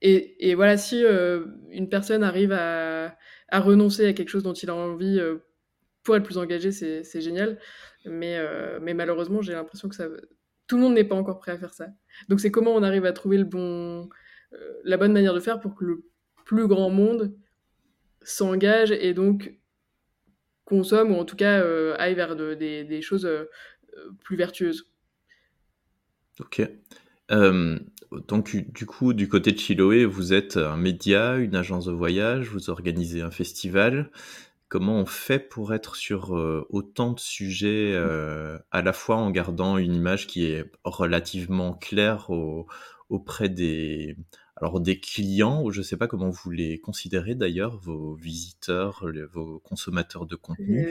[0.00, 3.16] et, et, voilà, si euh, une personne arrive à,
[3.48, 5.18] à, renoncer à quelque chose dont il a envie
[6.08, 7.58] pour être plus engagé, c'est génial.
[8.06, 9.94] Mais, euh, mais malheureusement, j'ai l'impression que
[10.66, 11.88] tout le monde n'est pas encore prêt à faire ça.
[12.30, 14.08] Donc c'est comment on arrive à trouver le bon,
[14.54, 16.06] euh, la bonne manière de faire pour que le
[16.46, 17.34] plus grand monde
[18.22, 19.58] s'engage et donc
[20.64, 23.28] consomme ou en tout cas euh, aille vers de, des, choses
[24.24, 24.90] plus vertueuses.
[26.40, 26.62] Ok.
[27.28, 32.48] Donc du coup, du côté de Chiloé, vous êtes un média, une agence de voyage,
[32.48, 34.10] vous organisez un festival
[34.68, 39.30] comment on fait pour être sur euh, autant de sujets euh, à la fois en
[39.30, 42.66] gardant une image qui est relativement claire au,
[43.08, 44.16] auprès des
[44.56, 49.24] alors des clients ou je sais pas comment vous les considérez d'ailleurs vos visiteurs les,
[49.24, 50.84] vos consommateurs de contenu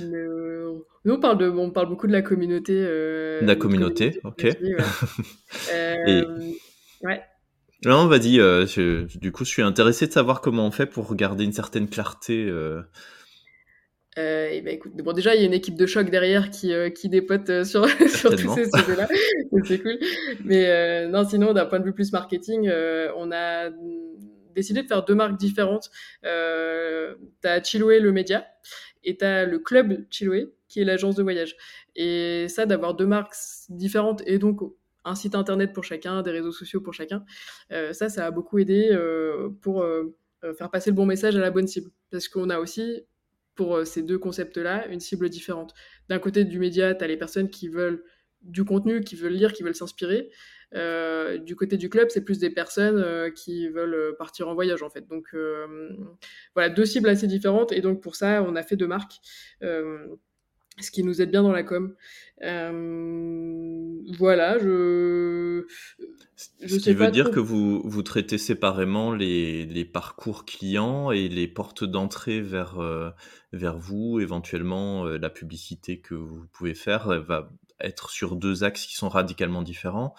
[0.00, 4.54] le, nous on parle de on parle beaucoup de la communauté euh, la communauté, communauté
[4.54, 4.58] ok
[5.72, 6.24] ouais.
[7.02, 7.22] ouais.
[7.84, 8.40] Non, vas-y.
[8.40, 8.66] Euh,
[9.14, 12.46] du coup, je suis intéressé de savoir comment on fait pour garder une certaine clarté
[12.48, 12.80] euh,
[14.18, 16.72] euh, et ben écoute, bon déjà il y a une équipe de choc derrière qui,
[16.72, 19.08] euh, qui dépote euh, sur, sur tous ces sujets-là,
[19.64, 19.98] c'est cool.
[20.44, 23.70] Mais euh, non, sinon d'un point de vue plus marketing, euh, on a
[24.54, 25.90] décidé de faire deux marques différentes.
[26.22, 28.46] t'as Chiloé le média
[29.04, 31.56] et t'as le club Chiloé qui est l'agence de voyage.
[31.94, 33.34] Et ça d'avoir deux marques
[33.68, 34.60] différentes et donc
[35.04, 37.22] un site internet pour chacun, des réseaux sociaux pour chacun,
[37.70, 38.96] ça ça a beaucoup aidé
[39.60, 39.84] pour
[40.56, 43.04] faire passer le bon message à la bonne cible parce qu'on a aussi
[43.56, 45.74] pour euh, ces deux concepts-là une cible différente.
[46.08, 48.04] D'un côté du média, tu as les personnes qui veulent
[48.42, 50.30] du contenu, qui veulent lire, qui veulent s'inspirer.
[50.74, 54.82] Euh, du côté du club, c'est plus des personnes euh, qui veulent partir en voyage
[54.82, 55.08] en fait.
[55.08, 55.34] Donc
[56.54, 59.16] voilà, deux cibles assez différentes et donc pour ça, on a fait deux marques,
[60.78, 61.94] ce qui nous aide bien dans la com.
[64.18, 65.66] voilà, je
[66.60, 67.34] je Ce qui veut dire trop.
[67.34, 73.10] que vous, vous traitez séparément les, les parcours clients et les portes d'entrée vers, euh,
[73.52, 78.86] vers vous, éventuellement euh, la publicité que vous pouvez faire va être sur deux axes
[78.86, 80.14] qui sont radicalement différents.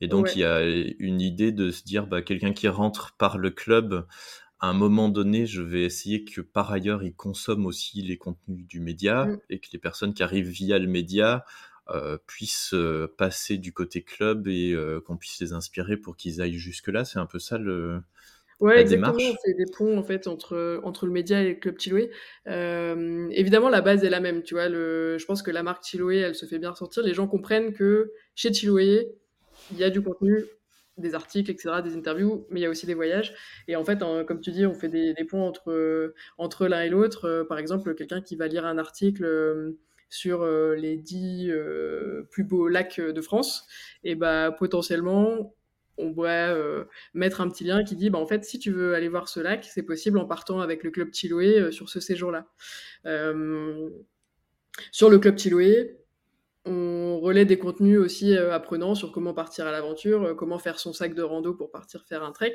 [0.00, 0.32] Et donc ouais.
[0.36, 0.62] il y a
[0.98, 4.06] une idée de se dire, bah, quelqu'un qui rentre par le club,
[4.60, 8.66] à un moment donné, je vais essayer que par ailleurs, il consomme aussi les contenus
[8.66, 9.38] du média mmh.
[9.48, 11.44] et que les personnes qui arrivent via le média
[11.88, 16.40] euh, puissent euh, passer du côté club et euh, qu'on puisse les inspirer pour qu'ils
[16.40, 17.04] aillent jusque-là.
[17.04, 18.00] C'est un peu ça le.
[18.60, 19.14] Ouais, la exactement.
[19.42, 22.10] C'est des ponts en fait entre entre le média et le club Chiloé.
[22.46, 24.42] Euh, évidemment, la base est la même.
[24.42, 27.02] Tu vois, le, je pense que la marque Chiloé, elle se fait bien ressortir.
[27.02, 29.08] Les gens comprennent que chez Chiloé,
[29.72, 30.44] il y a du contenu,
[31.00, 33.34] des articles, etc., des interviews, mais il y a aussi des voyages.
[33.68, 36.88] Et en fait, comme tu dis, on fait des, des ponts entre entre l'un et
[36.88, 37.26] l'autre.
[37.26, 42.24] Euh, par exemple, quelqu'un qui va lire un article euh, sur euh, les dix euh,
[42.30, 43.66] plus beaux lacs de France,
[44.04, 45.54] et bah potentiellement
[46.00, 46.84] on pourrait euh,
[47.14, 49.40] mettre un petit lien qui dit bah, en fait si tu veux aller voir ce
[49.40, 52.46] lac c'est possible en partant avec le club Chiloé euh, sur ce séjour là
[53.06, 53.88] euh,
[54.92, 55.99] sur le club Chiloé
[56.70, 60.92] on des contenus aussi euh, apprenants sur comment partir à l'aventure, euh, comment faire son
[60.92, 62.54] sac de rando pour partir faire un trek.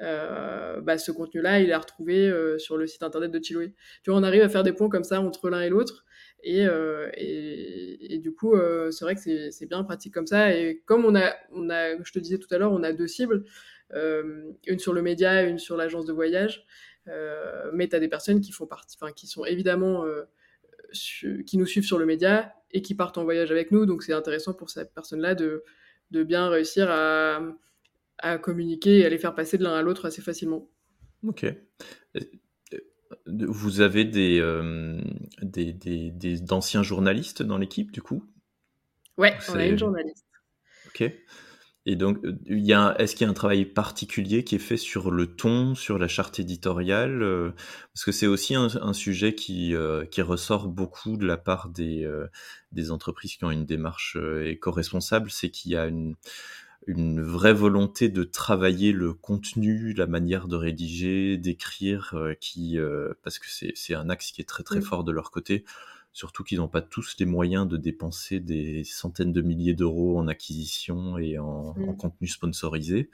[0.00, 1.72] Euh, bah, ce contenu-là, il est
[2.28, 3.74] euh, sur le site internet de Chiloé.
[4.02, 6.04] Tu vois, on arrive à faire des ponts comme ça entre l'un et l'autre.
[6.42, 6.66] Et,
[8.22, 8.56] du coup,
[8.90, 10.54] c'est vrai que c'est bien pratique comme ça.
[10.54, 13.06] Et comme on a, on a, je te disais tout à l'heure, on a deux
[13.06, 13.44] cibles,
[13.94, 16.64] une sur le média une sur l'agence de voyage.
[17.74, 20.06] mais tu as des personnes qui font partie, qui sont évidemment
[20.92, 23.86] qui nous suivent sur le média et qui partent en voyage avec nous.
[23.86, 25.64] Donc c'est intéressant pour cette personne-là de,
[26.10, 27.40] de bien réussir à,
[28.18, 30.68] à communiquer et à les faire passer de l'un à l'autre assez facilement.
[31.22, 31.46] Ok.
[33.26, 34.40] vous avez des,
[35.42, 38.24] des, des, d'anciens journalistes dans l'équipe, du coup?
[39.16, 40.26] Ouais, on a une journaliste.
[40.88, 41.12] Ok.
[41.86, 44.76] Et donc, il y a, est-ce qu'il y a un travail particulier qui est fait
[44.76, 47.20] sur le ton, sur la charte éditoriale
[47.94, 49.74] Parce que c'est aussi un, sujet qui,
[50.10, 52.06] qui ressort beaucoup de la part des,
[52.72, 56.16] des entreprises qui ont une démarche éco-responsable, c'est qu'il y a une,
[56.86, 63.12] une vraie volonté de travailler le contenu, la manière de rédiger, d'écrire, euh, qui euh,
[63.22, 65.64] parce que c'est un axe qui est très très fort de leur côté.
[66.12, 70.28] Surtout qu'ils n'ont pas tous les moyens de dépenser des centaines de milliers d'euros en
[70.28, 71.96] acquisition et en, mm.
[71.96, 73.10] contenu sponsorisé.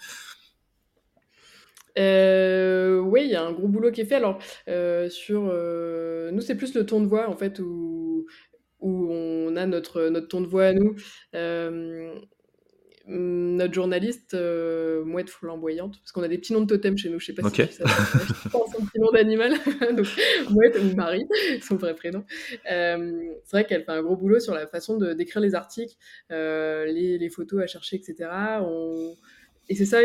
[1.98, 4.16] Euh, oui, il y a un gros boulot qui est fait.
[4.16, 4.38] Alors,
[5.10, 5.42] sur
[6.32, 8.26] nous, c'est plus le ton de voix en fait où,
[8.80, 10.96] où on a notre, notre ton de voix à nous.
[13.08, 17.08] Mmh, notre journaliste, euh, mouette flamboyante, parce qu'on a des petits noms de totem chez
[17.08, 17.84] nous, je sais pas si ça
[18.50, 19.52] pense un petit nom d'animal,
[19.96, 20.06] donc
[20.50, 21.24] mouette ou Marie,
[21.62, 22.24] son vrai prénom.
[22.68, 25.94] Euh, c'est vrai qu'elle fait un gros boulot sur la façon de d'écrire les articles,
[26.32, 28.28] euh, les, les, photos à chercher, etc.
[28.62, 29.14] On...
[29.68, 30.00] Et c'est ça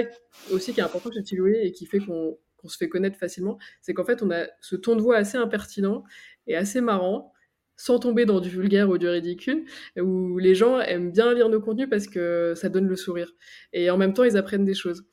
[0.51, 3.95] aussi qui est important chez Chiloué et qui fait qu'on se fait connaître facilement, c'est
[3.95, 6.03] qu'en fait on a ce ton de voix assez impertinent
[6.45, 7.33] et assez marrant,
[7.81, 9.65] sans tomber dans du vulgaire ou du ridicule,
[9.99, 13.33] où les gens aiment bien lire nos contenus parce que ça donne le sourire.
[13.73, 15.03] Et en même temps, ils apprennent des choses.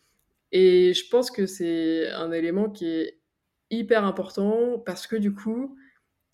[0.53, 3.21] Et je pense que c'est un élément qui est
[3.71, 5.79] hyper important parce que du coup,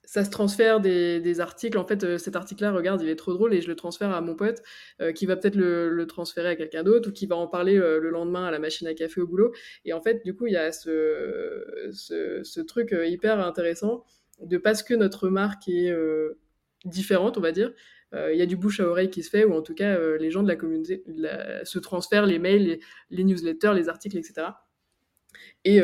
[0.02, 1.78] ça se transfère des, articles.
[1.78, 4.20] En fait, euh, cet article-là, regarde, il est trop drôle et je le transfère à
[4.20, 4.60] mon pote
[5.00, 8.00] euh, qui va peut-être le, transférer à quelqu'un d'autre ou qui va en parler euh,
[8.00, 9.52] le lendemain à la machine à café au boulot.
[9.84, 14.04] Et en fait, du coup, il y a ce, ce truc hyper intéressant
[14.40, 16.38] de parce que notre marque est euh,
[16.84, 17.72] différente, on va dire,
[18.14, 19.96] euh, il y a du bouche à oreille qui se fait, ou en tout cas,
[19.96, 21.02] euh, les gens de la communauté
[21.64, 22.78] se transfèrent les mails,
[23.10, 24.48] les, newsletters, les articles, etc.
[25.64, 25.80] Et,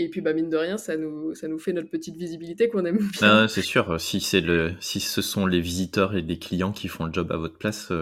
[0.00, 2.84] et puis, bah, mine de rien, ça nous, ça nous fait notre petite visibilité qu'on
[2.84, 3.08] aime bien.
[3.20, 6.88] Ah, c'est sûr, si, c'est le, si ce sont les visiteurs et les clients qui
[6.88, 7.92] font le job à votre place,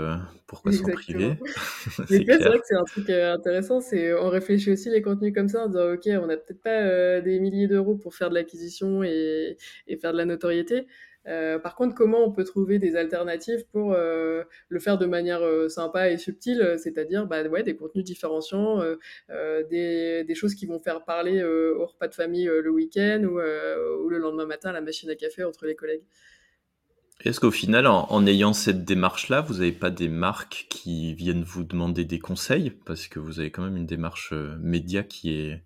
[0.47, 1.39] pourquoi s'en priver?
[2.09, 5.65] C'est vrai que c'est un truc intéressant, c'est on réfléchit aussi les contenus comme ça
[5.65, 9.57] en disant, ok, on n'a peut-être pas des milliers d'euros pour faire de l'acquisition et,
[9.89, 10.87] et, faire de la notoriété,
[11.29, 15.43] euh, par contre, comment on peut trouver des alternatives pour euh, le faire de manière
[15.43, 18.83] euh, sympa et subtile, c'est-à-dire bah, ouais, des contenus différenciants,
[19.71, 24.47] des, choses qui vont faire parler au repas de famille le week-end ou, le lendemain
[24.47, 26.03] matin à la machine à café entre les collègues.
[27.25, 31.65] Est-ce qu'au final, en, ayant cette démarche-là, vous n'avez pas des marques qui viennent vous
[31.65, 32.71] demander des conseils?
[32.71, 35.63] Parce que vous avez quand même une démarche média qui est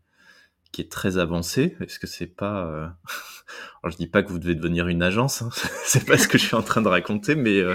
[0.72, 1.76] qui est très avancé.
[1.80, 2.88] Est-ce que c'est pas euh...
[3.82, 5.50] Alors je dis pas que vous devez devenir une agence, hein.
[5.84, 7.74] c'est pas ce que je suis en train de raconter, mais euh,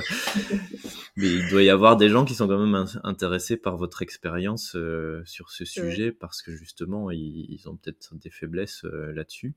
[1.18, 4.76] mais il doit y avoir des gens qui sont quand même intéressés par votre expérience
[4.76, 9.56] euh, sur ce sujet parce que justement ils, ils ont peut-être des faiblesses euh, là-dessus.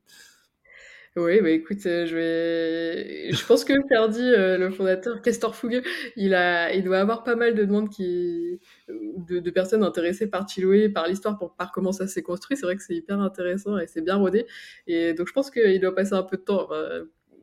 [1.19, 3.33] Oui, bah écoute, euh, je vais.
[3.33, 5.83] Je pense que Ferdi, euh, le fondateur, Castor Fougueux,
[6.17, 10.49] il a, il doit avoir pas mal de demandes qui, de, de personnes intéressées par
[10.49, 12.57] Chiloé, par l'histoire, par comment ça s'est construit.
[12.57, 14.47] C'est vrai que c'est hyper intéressant et c'est bien rodé.
[14.87, 16.69] Et donc je pense qu'il doit passer un peu de temps.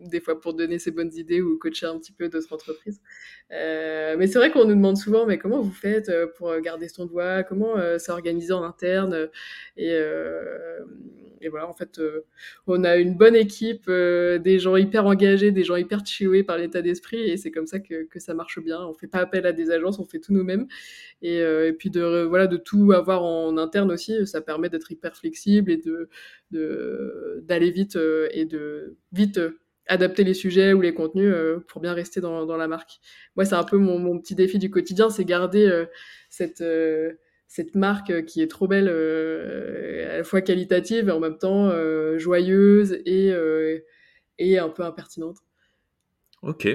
[0.01, 3.01] des fois pour donner ses bonnes idées ou coacher un petit peu d'autres entreprises.
[3.51, 6.89] Euh, mais c'est vrai qu'on nous demande souvent, mais comment vous faites euh, pour garder
[6.89, 7.43] son doigt?
[7.43, 9.29] Comment euh, s'organiser en interne?
[9.79, 10.79] Euh,
[11.41, 12.25] et, voilà, en fait, euh,
[12.67, 16.81] on a une bonne équipe, des gens hyper engagés, des gens hyper chillés par l'état
[16.81, 18.81] d'esprit, et c'est comme ça que, que, ça marche bien.
[18.85, 20.67] On fait pas appel à des agences, on fait tout nous-mêmes,
[21.21, 25.15] et, et, puis de voilà de tout avoir en interne aussi, ça permet d'être hyper
[25.15, 26.09] flexible et de
[27.41, 27.97] d'aller vite
[28.31, 29.39] et de vite
[29.87, 32.99] adapter les sujets ou les contenus euh, pour bien rester dans, dans la marque.
[33.35, 35.85] Moi, c'est un peu mon, mon, petit défi du quotidien, c'est garder euh,
[36.29, 37.13] cette, euh,
[37.47, 41.71] cette marque qui est trop belle, à la fois qualitative et en même temps
[42.17, 43.33] joyeuse et,
[44.39, 45.37] et un peu impertinente.
[46.41, 46.67] Ok.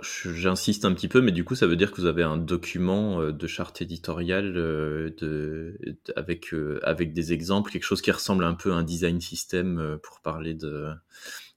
[0.00, 3.30] J'insiste un petit peu, mais du coup, ça veut dire que vous avez un document
[3.30, 5.78] de charte éditoriale de,
[6.16, 10.20] avec, avec des exemples, quelque chose qui ressemble un peu à un design system pour
[10.20, 10.88] parler de,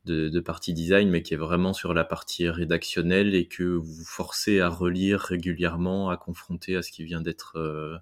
[0.06, 4.60] de, partie design, mais qui est vraiment sur la partie rédactionnelle et que vous forcez
[4.60, 7.98] à relire régulièrement, à confronter à ce qui vient d'être euh,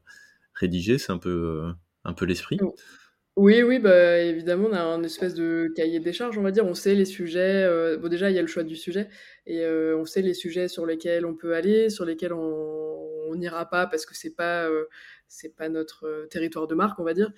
[0.53, 0.97] rédigé.
[0.97, 1.73] C'est un peu,
[2.05, 2.59] euh, peu l'esprit.
[3.35, 6.65] Oui, oui, bah, évidemment, on a un espèce de cahier des charges, on va dire.
[6.65, 7.63] On sait les sujets.
[7.65, 9.09] Euh, bon, déjà, il y a le choix du sujet
[9.45, 13.85] et on sait les sujets sur lesquels on peut aller, sur lesquels on n'ira pas
[13.85, 14.67] parce que c'est pas
[15.57, 17.31] pas notre territoire de marque, on va dire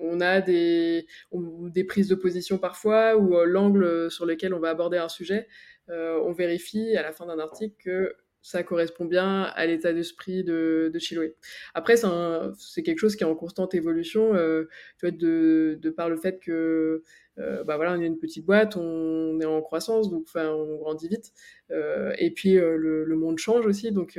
[0.00, 4.70] on a des, des prises de position parfois ou euh, l'angle sur lequel on va
[4.70, 5.46] aborder un sujet.
[5.90, 10.44] Euh, on vérifie à la fin d'un article que ça correspond bien à l'état d'esprit
[10.44, 11.34] de, de Chiloé.
[11.72, 14.68] Après, c'est quelque chose qui est en constante évolution, euh,
[14.98, 17.02] tu vois, de, par le fait que
[17.38, 20.76] euh, bah voilà, on est une petite boîte, on est en croissance, donc enfin, on
[20.76, 21.32] grandit vite.
[22.18, 24.18] Et puis le, le, monde change aussi, donc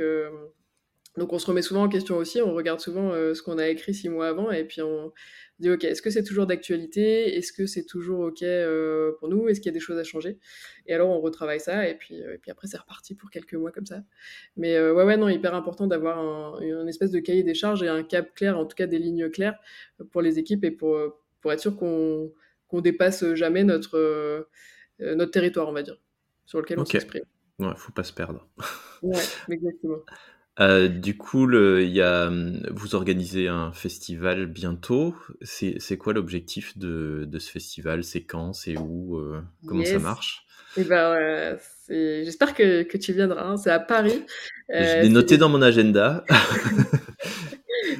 [1.16, 3.68] donc on se remet souvent en question aussi, on regarde souvent euh, ce qu'on a
[3.68, 5.12] écrit six mois avant et puis on
[5.58, 7.36] dit ok, est-ce que c'est toujours d'actualité?
[7.36, 9.48] Est-ce que c'est toujours ok euh, pour nous?
[9.48, 10.38] Est-ce qu'il y a des choses à changer?
[10.86, 13.54] Et alors on retravaille ça et puis, euh, et puis après c'est reparti pour quelques
[13.54, 14.02] mois comme ça.
[14.56, 17.88] Mais ouais ouais non, hyper important d'avoir un, une espèce de cahier des charges et
[17.88, 19.58] un cap clair, en tout cas des lignes claires
[20.12, 20.98] pour les équipes et pour,
[21.40, 22.32] pour être sûr qu'on
[22.68, 24.48] qu'on dépasse jamais notre,
[24.98, 25.96] notre territoire, on va dire,
[26.46, 26.88] sur lequel on Ok.
[26.88, 27.22] s'exprime.
[27.60, 28.48] Ouais, faut pas se perdre.
[29.02, 29.98] Ouais, exactement.
[30.58, 35.14] Euh, du coup, le, y a, hum, vous organisez un festival bientôt.
[35.42, 38.04] C'est quoi l'objectif de, de ce festival?
[38.04, 38.52] C'est quand?
[38.52, 39.16] C'est où?
[39.18, 40.46] Euh, Comment ça marche?
[40.78, 41.56] Et ben, euh,
[41.88, 43.42] j'espère que, que tu viendras.
[43.46, 43.56] hein.
[43.56, 44.24] C'est à Paris.
[44.68, 46.24] Je l'ai noté dans mon agenda.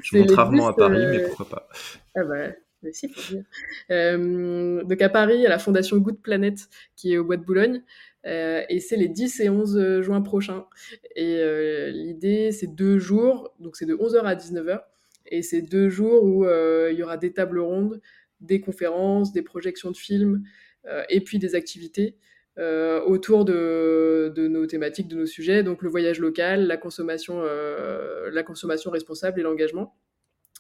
[0.03, 1.69] Je monte rarement 10, à Paris, mais pourquoi pas.
[2.17, 2.49] Ah bah,
[2.83, 3.45] mais si, faut dire.
[3.91, 7.83] Euh, donc à Paris, à la Fondation Good Planet, qui est au Bois de Boulogne,
[8.27, 10.67] euh, et c'est les 10 et 11 juin prochains.
[11.15, 14.83] Et euh, l'idée, c'est deux jours, donc c'est de 11h à 19h,
[15.27, 18.01] et c'est deux jours où euh, il y aura des tables rondes,
[18.41, 20.43] des conférences, des projections de films,
[20.87, 22.17] euh, et puis des activités
[22.59, 28.91] euh, autour de, nos thématiques, de nos sujets, donc le voyage local, euh, la consommation
[28.91, 29.95] responsable et l'engagement.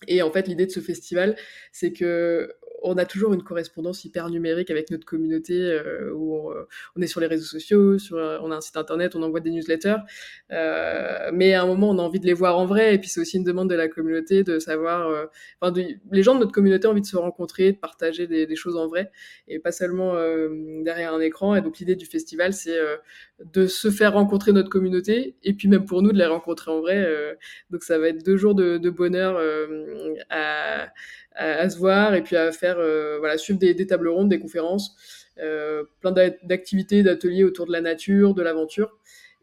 [0.07, 1.37] Et en fait, l'idée de ce festival,
[1.73, 2.53] c'est que
[2.87, 6.55] on a toujours une correspondance hyper numérique avec notre communauté, euh, où on,
[6.97, 9.51] on, est sur les réseaux sociaux, sur, on a un site internet, on envoie des
[9.51, 9.97] newsletters,
[10.53, 13.09] euh, mais à un moment, on a envie de les voir en vrai, et puis
[13.09, 15.27] c'est aussi une demande de la communauté de savoir, euh,
[15.61, 15.75] enfin,
[16.13, 18.87] les gens de notre communauté ont envie de se rencontrer, de partager des, choses en
[18.89, 19.11] vrai,
[19.49, 21.55] et pas seulement euh, derrière un écran.
[21.55, 22.97] Et donc l'idée du festival, c'est euh,
[23.53, 26.81] de se faire rencontrer notre communauté, et puis même pour nous de les rencontrer en
[26.81, 26.97] vrai.
[26.97, 27.35] euh,
[27.71, 30.89] donc ça va être deux jours de, de bonheur euh, à,
[31.37, 34.39] à, se voir et puis à faire, euh, voilà, suivre des, des tables rondes, des
[34.39, 34.97] conférences,
[35.39, 38.99] euh, plein d'activités, d'ateliers autour de la nature, de l'aventure,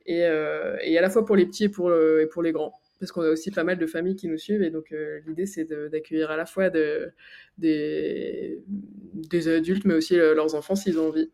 [0.05, 2.73] et, euh, et, à la fois pour les petits et pour, et pour les grands.
[2.99, 4.93] Parce qu'on a aussi pas mal de familles qui nous suivent, et donc
[5.27, 7.11] l'idée c'est d'accueillir à la fois de,
[7.57, 11.29] des, des adultes, mais aussi leurs enfants s'ils ont envie.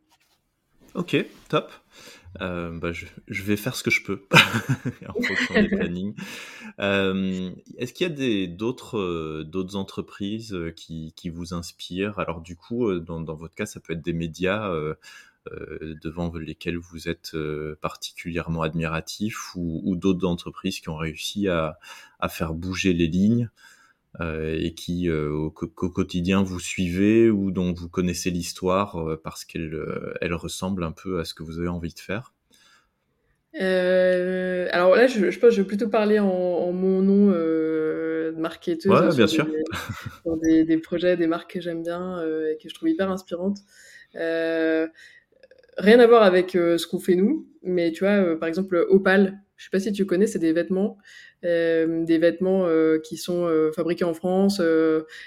[0.95, 1.15] Ok,
[1.47, 1.71] top.
[2.41, 4.27] Euh, bah, je, je, vais faire ce que je peux
[5.07, 6.15] en fonction des plannings.
[6.79, 12.19] Euh, Est-ce qu'il y a d'autres euh, d'autres entreprises qui, qui, vous inspirent?
[12.19, 14.95] Alors du coup, dans, dans, votre cas, ça peut être des médias euh,
[16.03, 17.35] devant lesquels vous êtes
[17.81, 21.79] particulièrement admiratif ou, ou d'autres entreprises qui ont réussi à,
[22.19, 23.49] à faire bouger les lignes.
[24.19, 29.21] Euh, et qui euh, au, au, quotidien vous suivez ou dont vous connaissez l'histoire euh,
[29.23, 29.79] parce qu'elle
[30.19, 32.33] elle ressemble un peu à ce que vous avez envie de faire?
[33.61, 37.31] Euh, alors là, je, je pense que je vais plutôt parler en, en mon nom
[37.33, 39.47] euh, de marketeuse ouais, bien sur, sûr.
[40.41, 43.09] Des, des, des, projets, des marques que j'aime bien euh, et que je trouve hyper
[43.11, 43.59] inspirantes.
[44.13, 49.63] Rien à voir avec ce qu'on fait nous, mais tu vois, par exemple, Opal, je
[49.63, 50.97] sais pas si tu connais, c'est des vêtements,
[51.45, 54.61] euh, des vêtements euh, qui sont euh, fabriqués en France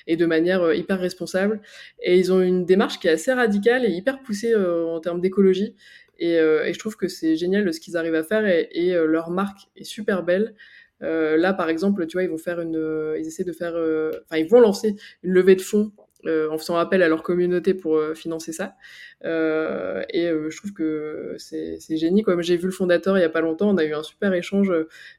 [0.06, 1.60] et de manière hyper responsable.
[2.02, 5.74] Et ils ont une démarche qui est assez radicale et hyper poussée en termes d'écologie.
[6.18, 9.68] Et, et, je trouve que c'est génial ce qu'ils arrivent à faire et, leur marque
[9.76, 10.54] est super belle.
[11.00, 14.48] Là, par exemple, tu vois, ils vont faire une, ils essaient de faire, enfin, ils
[14.48, 15.92] vont lancer une levée de fonds
[16.24, 18.76] euh, en faisant appel à leur communauté pour euh, financer ça.
[19.24, 22.24] Euh, et je trouve que c'est génial.
[22.24, 24.32] Comme j'ai vu le fondateur il y a pas longtemps, on a eu un super
[24.32, 24.72] échange.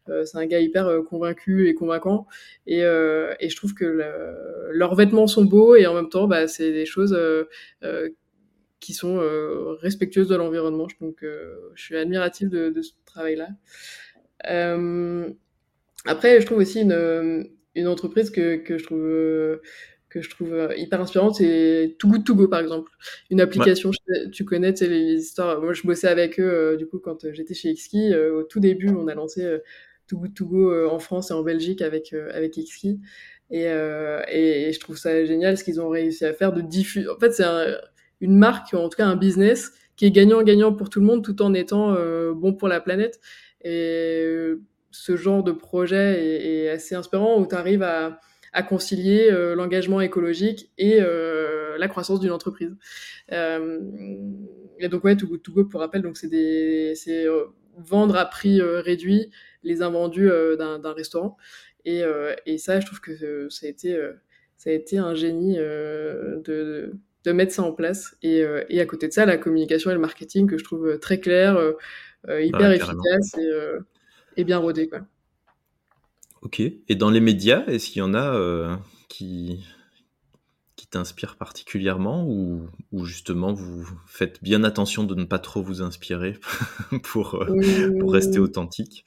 [0.07, 2.27] C'est un gars hyper convaincu et convaincant.
[2.67, 6.71] Et, je trouve que le, leurs vêtements sont beaux et en même temps, bah, c'est
[6.71, 7.17] des choses
[8.79, 9.19] qui sont
[9.81, 10.87] respectueuses de l'environnement.
[11.01, 13.49] Donc, je suis admirative de, ce travail-là.
[16.05, 19.59] Après, je trouve aussi une, entreprise que je trouve
[20.13, 22.91] que je trouve hyper inspirante, c'est Too Good To Go par exemple,
[23.29, 23.89] une application.
[23.89, 24.29] Ouais.
[24.31, 25.61] Tu connais, tu sais, les histoires.
[25.61, 28.15] Moi, je bossais avec eux du coup quand j'étais chez Xki.
[28.15, 29.57] au tout début, on a lancé
[30.07, 32.99] Too Good To Go en France et en Belgique avec avec Xki.
[33.49, 37.09] Et, et, et, je trouve ça génial ce qu'ils ont réussi à faire de diffuser.
[37.09, 37.75] En fait, c'est un
[38.23, 41.41] une marque, en tout cas un business, qui est gagnant-gagnant pour tout le monde tout
[41.41, 43.19] en étant euh, bon pour la planète.
[43.63, 44.53] Et
[44.91, 48.19] ce genre de projet est, est assez inspirant où tu arrives à,
[48.53, 52.75] à, concilier euh, l'engagement écologique et euh, la croissance d'une entreprise.
[53.31, 53.79] Euh,
[54.79, 57.25] et donc, ouais, Good To Go, pour rappel, donc c'est
[57.77, 59.31] vendre à prix réduit
[59.63, 61.37] les invendus d'un restaurant.
[61.85, 62.03] Et,
[62.45, 63.99] et, ça, je trouve que ça a été,
[64.57, 66.93] ça a été un génie de, de
[67.23, 68.15] de mettre ça en place.
[68.21, 70.99] Et, euh, et, à côté de ça, la communication et le marketing que je trouve
[70.99, 73.37] très clair, euh, hyper efficace.
[73.37, 73.51] Et,
[74.37, 74.87] et bien rodé.
[74.87, 75.01] Quoi.
[76.43, 76.59] Ok.
[76.59, 78.79] Et dans les médias, est-ce qu'il y en a
[79.09, 79.65] qui,
[80.75, 85.81] qui t'inspirent particulièrement ou, ou, justement vous faites bien attention de ne pas trop vous
[85.81, 86.37] inspirer
[87.03, 87.43] pour,
[87.99, 88.43] pour rester mmh.
[88.43, 89.05] authentique?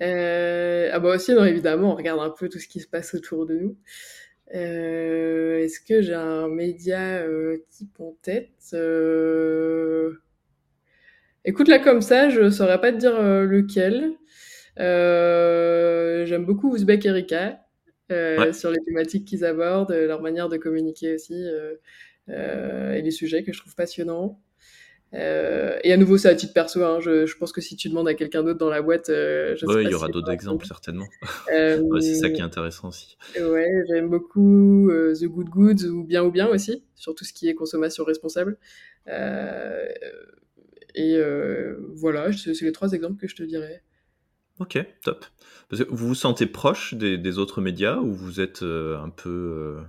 [0.00, 3.46] Ah bah aussi, non, évidemment, on regarde un peu tout ce qui se passe autour
[3.46, 3.76] de nous.
[4.54, 8.50] Euh, est-ce que j'ai un média euh, type en tête?
[8.74, 10.14] Euh...
[11.44, 14.14] Écoute, là, comme ça, je saurais pas te dire euh, lequel.
[16.26, 17.60] J'aime beaucoup Ouzbek Erika
[18.52, 21.44] sur les thématiques qu'ils abordent, leur manière de communiquer aussi,
[22.28, 24.40] et les sujets que je trouve passionnants.
[25.12, 26.82] Euh, et à nouveau, c'est à titre perso.
[26.84, 27.00] Hein.
[27.00, 29.66] Je, je, pense que si tu demandes à quelqu'un d'autre dans la boîte, euh, je
[29.66, 31.06] ouais, il y aura d'autres exemples certainement.
[31.52, 33.16] Euh, ouais, c'est ça qui est intéressant aussi.
[33.40, 37.32] Ouais, j'aime beaucoup euh, The Good Goods ou Bien ou Bien aussi, sur tout ce
[37.32, 38.56] qui est consommation responsable.
[39.08, 39.88] Euh,
[40.94, 41.18] et
[41.94, 43.82] voilà, c'est les trois exemples que je te dirais.
[44.60, 45.24] Ok, top.
[45.68, 49.80] Parce que vous vous sentez proche des, des autres médias ou vous êtes un peu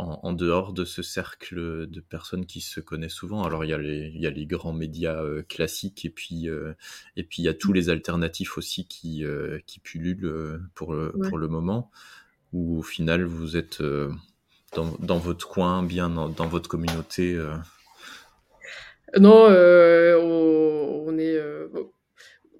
[0.00, 3.42] en, dehors de ce cercle de personnes qui se connaissent souvent?
[3.44, 6.48] Alors il y a les, il y a les grands médias euh, classiques et puis
[6.48, 6.72] euh,
[7.16, 11.12] et puis il y a tous les alternatifs aussi qui euh, qui pullulent pour le,
[11.28, 11.90] pour le moment.
[12.52, 13.80] Où au final vous êtes
[14.74, 17.38] dans, dans, votre coin, bien dans, dans votre communauté.
[19.16, 21.40] Non, on, on, est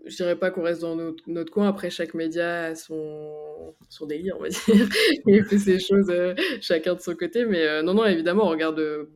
[0.06, 1.68] je dirais pas qu'on reste dans notre, coin.
[1.68, 4.88] Après, chaque média a son, son délire, on va dire.
[5.26, 7.44] Il fait ses choses euh, chacun de son côté.
[7.44, 9.10] Mais euh, non, non, évidemment, on regarde, euh,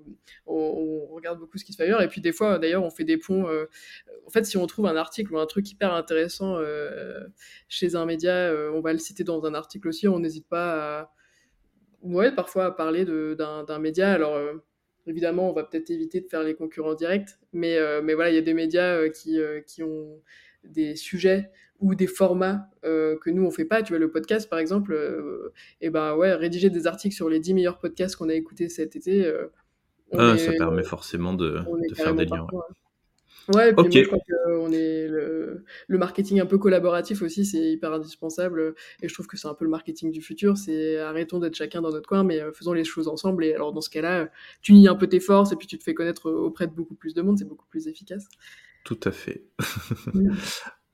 [0.46, 2.02] on, regarde beaucoup ce qui se fait ailleurs.
[2.02, 3.46] Et puis, des fois, d'ailleurs, on fait des ponts.
[3.46, 6.58] en fait, si on trouve un article ou un truc hyper intéressant
[7.68, 10.06] chez un média, on va le citer dans un article aussi.
[10.08, 11.12] On n'hésite pas à,
[12.02, 14.12] ouais, parfois à parler d'un média.
[14.12, 14.38] Alors,
[15.06, 17.30] évidemment, on va peut-être éviter de faire les concurrents directs.
[17.52, 20.20] Mais, mais voilà, il y a des médias qui, qui ont
[20.64, 21.50] des sujets
[21.80, 23.82] ou des formats euh, que nous on fait pas.
[23.82, 27.40] Tu vois le podcast par exemple, euh, et ben ouais, rédiger des articles sur les
[27.40, 29.24] 10 meilleurs podcasts qu'on a écoutés cet été.
[29.24, 29.48] Euh,
[30.16, 32.46] ah, ça permet forcément de, de faire des liens.
[33.52, 33.70] Ouais.
[33.70, 37.72] et puis moi, je crois que est le, le, marketing un peu collaboratif aussi, c'est
[37.72, 38.74] hyper indispensable.
[39.02, 40.56] Et je trouve que c'est un peu le marketing du futur.
[40.56, 43.44] C'est arrêtons d'être chacun dans notre coin, mais faisons les choses ensemble.
[43.44, 44.30] Et alors dans ce cas-là,
[44.62, 46.94] tu nies un peu tes forces et puis tu te fais connaître auprès de beaucoup
[46.94, 47.36] plus de monde.
[47.36, 48.28] C'est beaucoup plus efficace.
[48.84, 49.44] Tout à fait.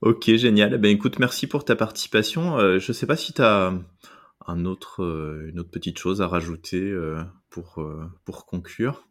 [0.02, 0.72] Ok, génial.
[0.74, 2.58] Eh ben, écoute, merci pour ta participation.
[2.58, 3.74] Euh, je ne sais pas si tu as
[4.46, 7.86] un autre, euh, une autre petite chose à rajouter euh, pour,
[8.24, 9.06] pour conclure.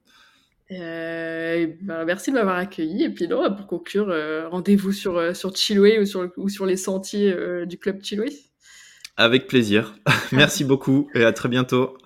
[0.72, 1.78] Ben,
[2.08, 3.04] merci de m'avoir accueilli.
[3.04, 4.08] Et puis non, pour conclure,
[4.50, 7.36] rendez-vous sur, sur Chiloé ou sur, ou sur les sentiers
[7.68, 8.32] du club Chiloé.
[9.16, 9.96] Avec plaisir.
[10.32, 11.98] merci beaucoup et à très bientôt.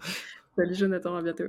[0.57, 1.45] Salut Jonathan, à bientôt.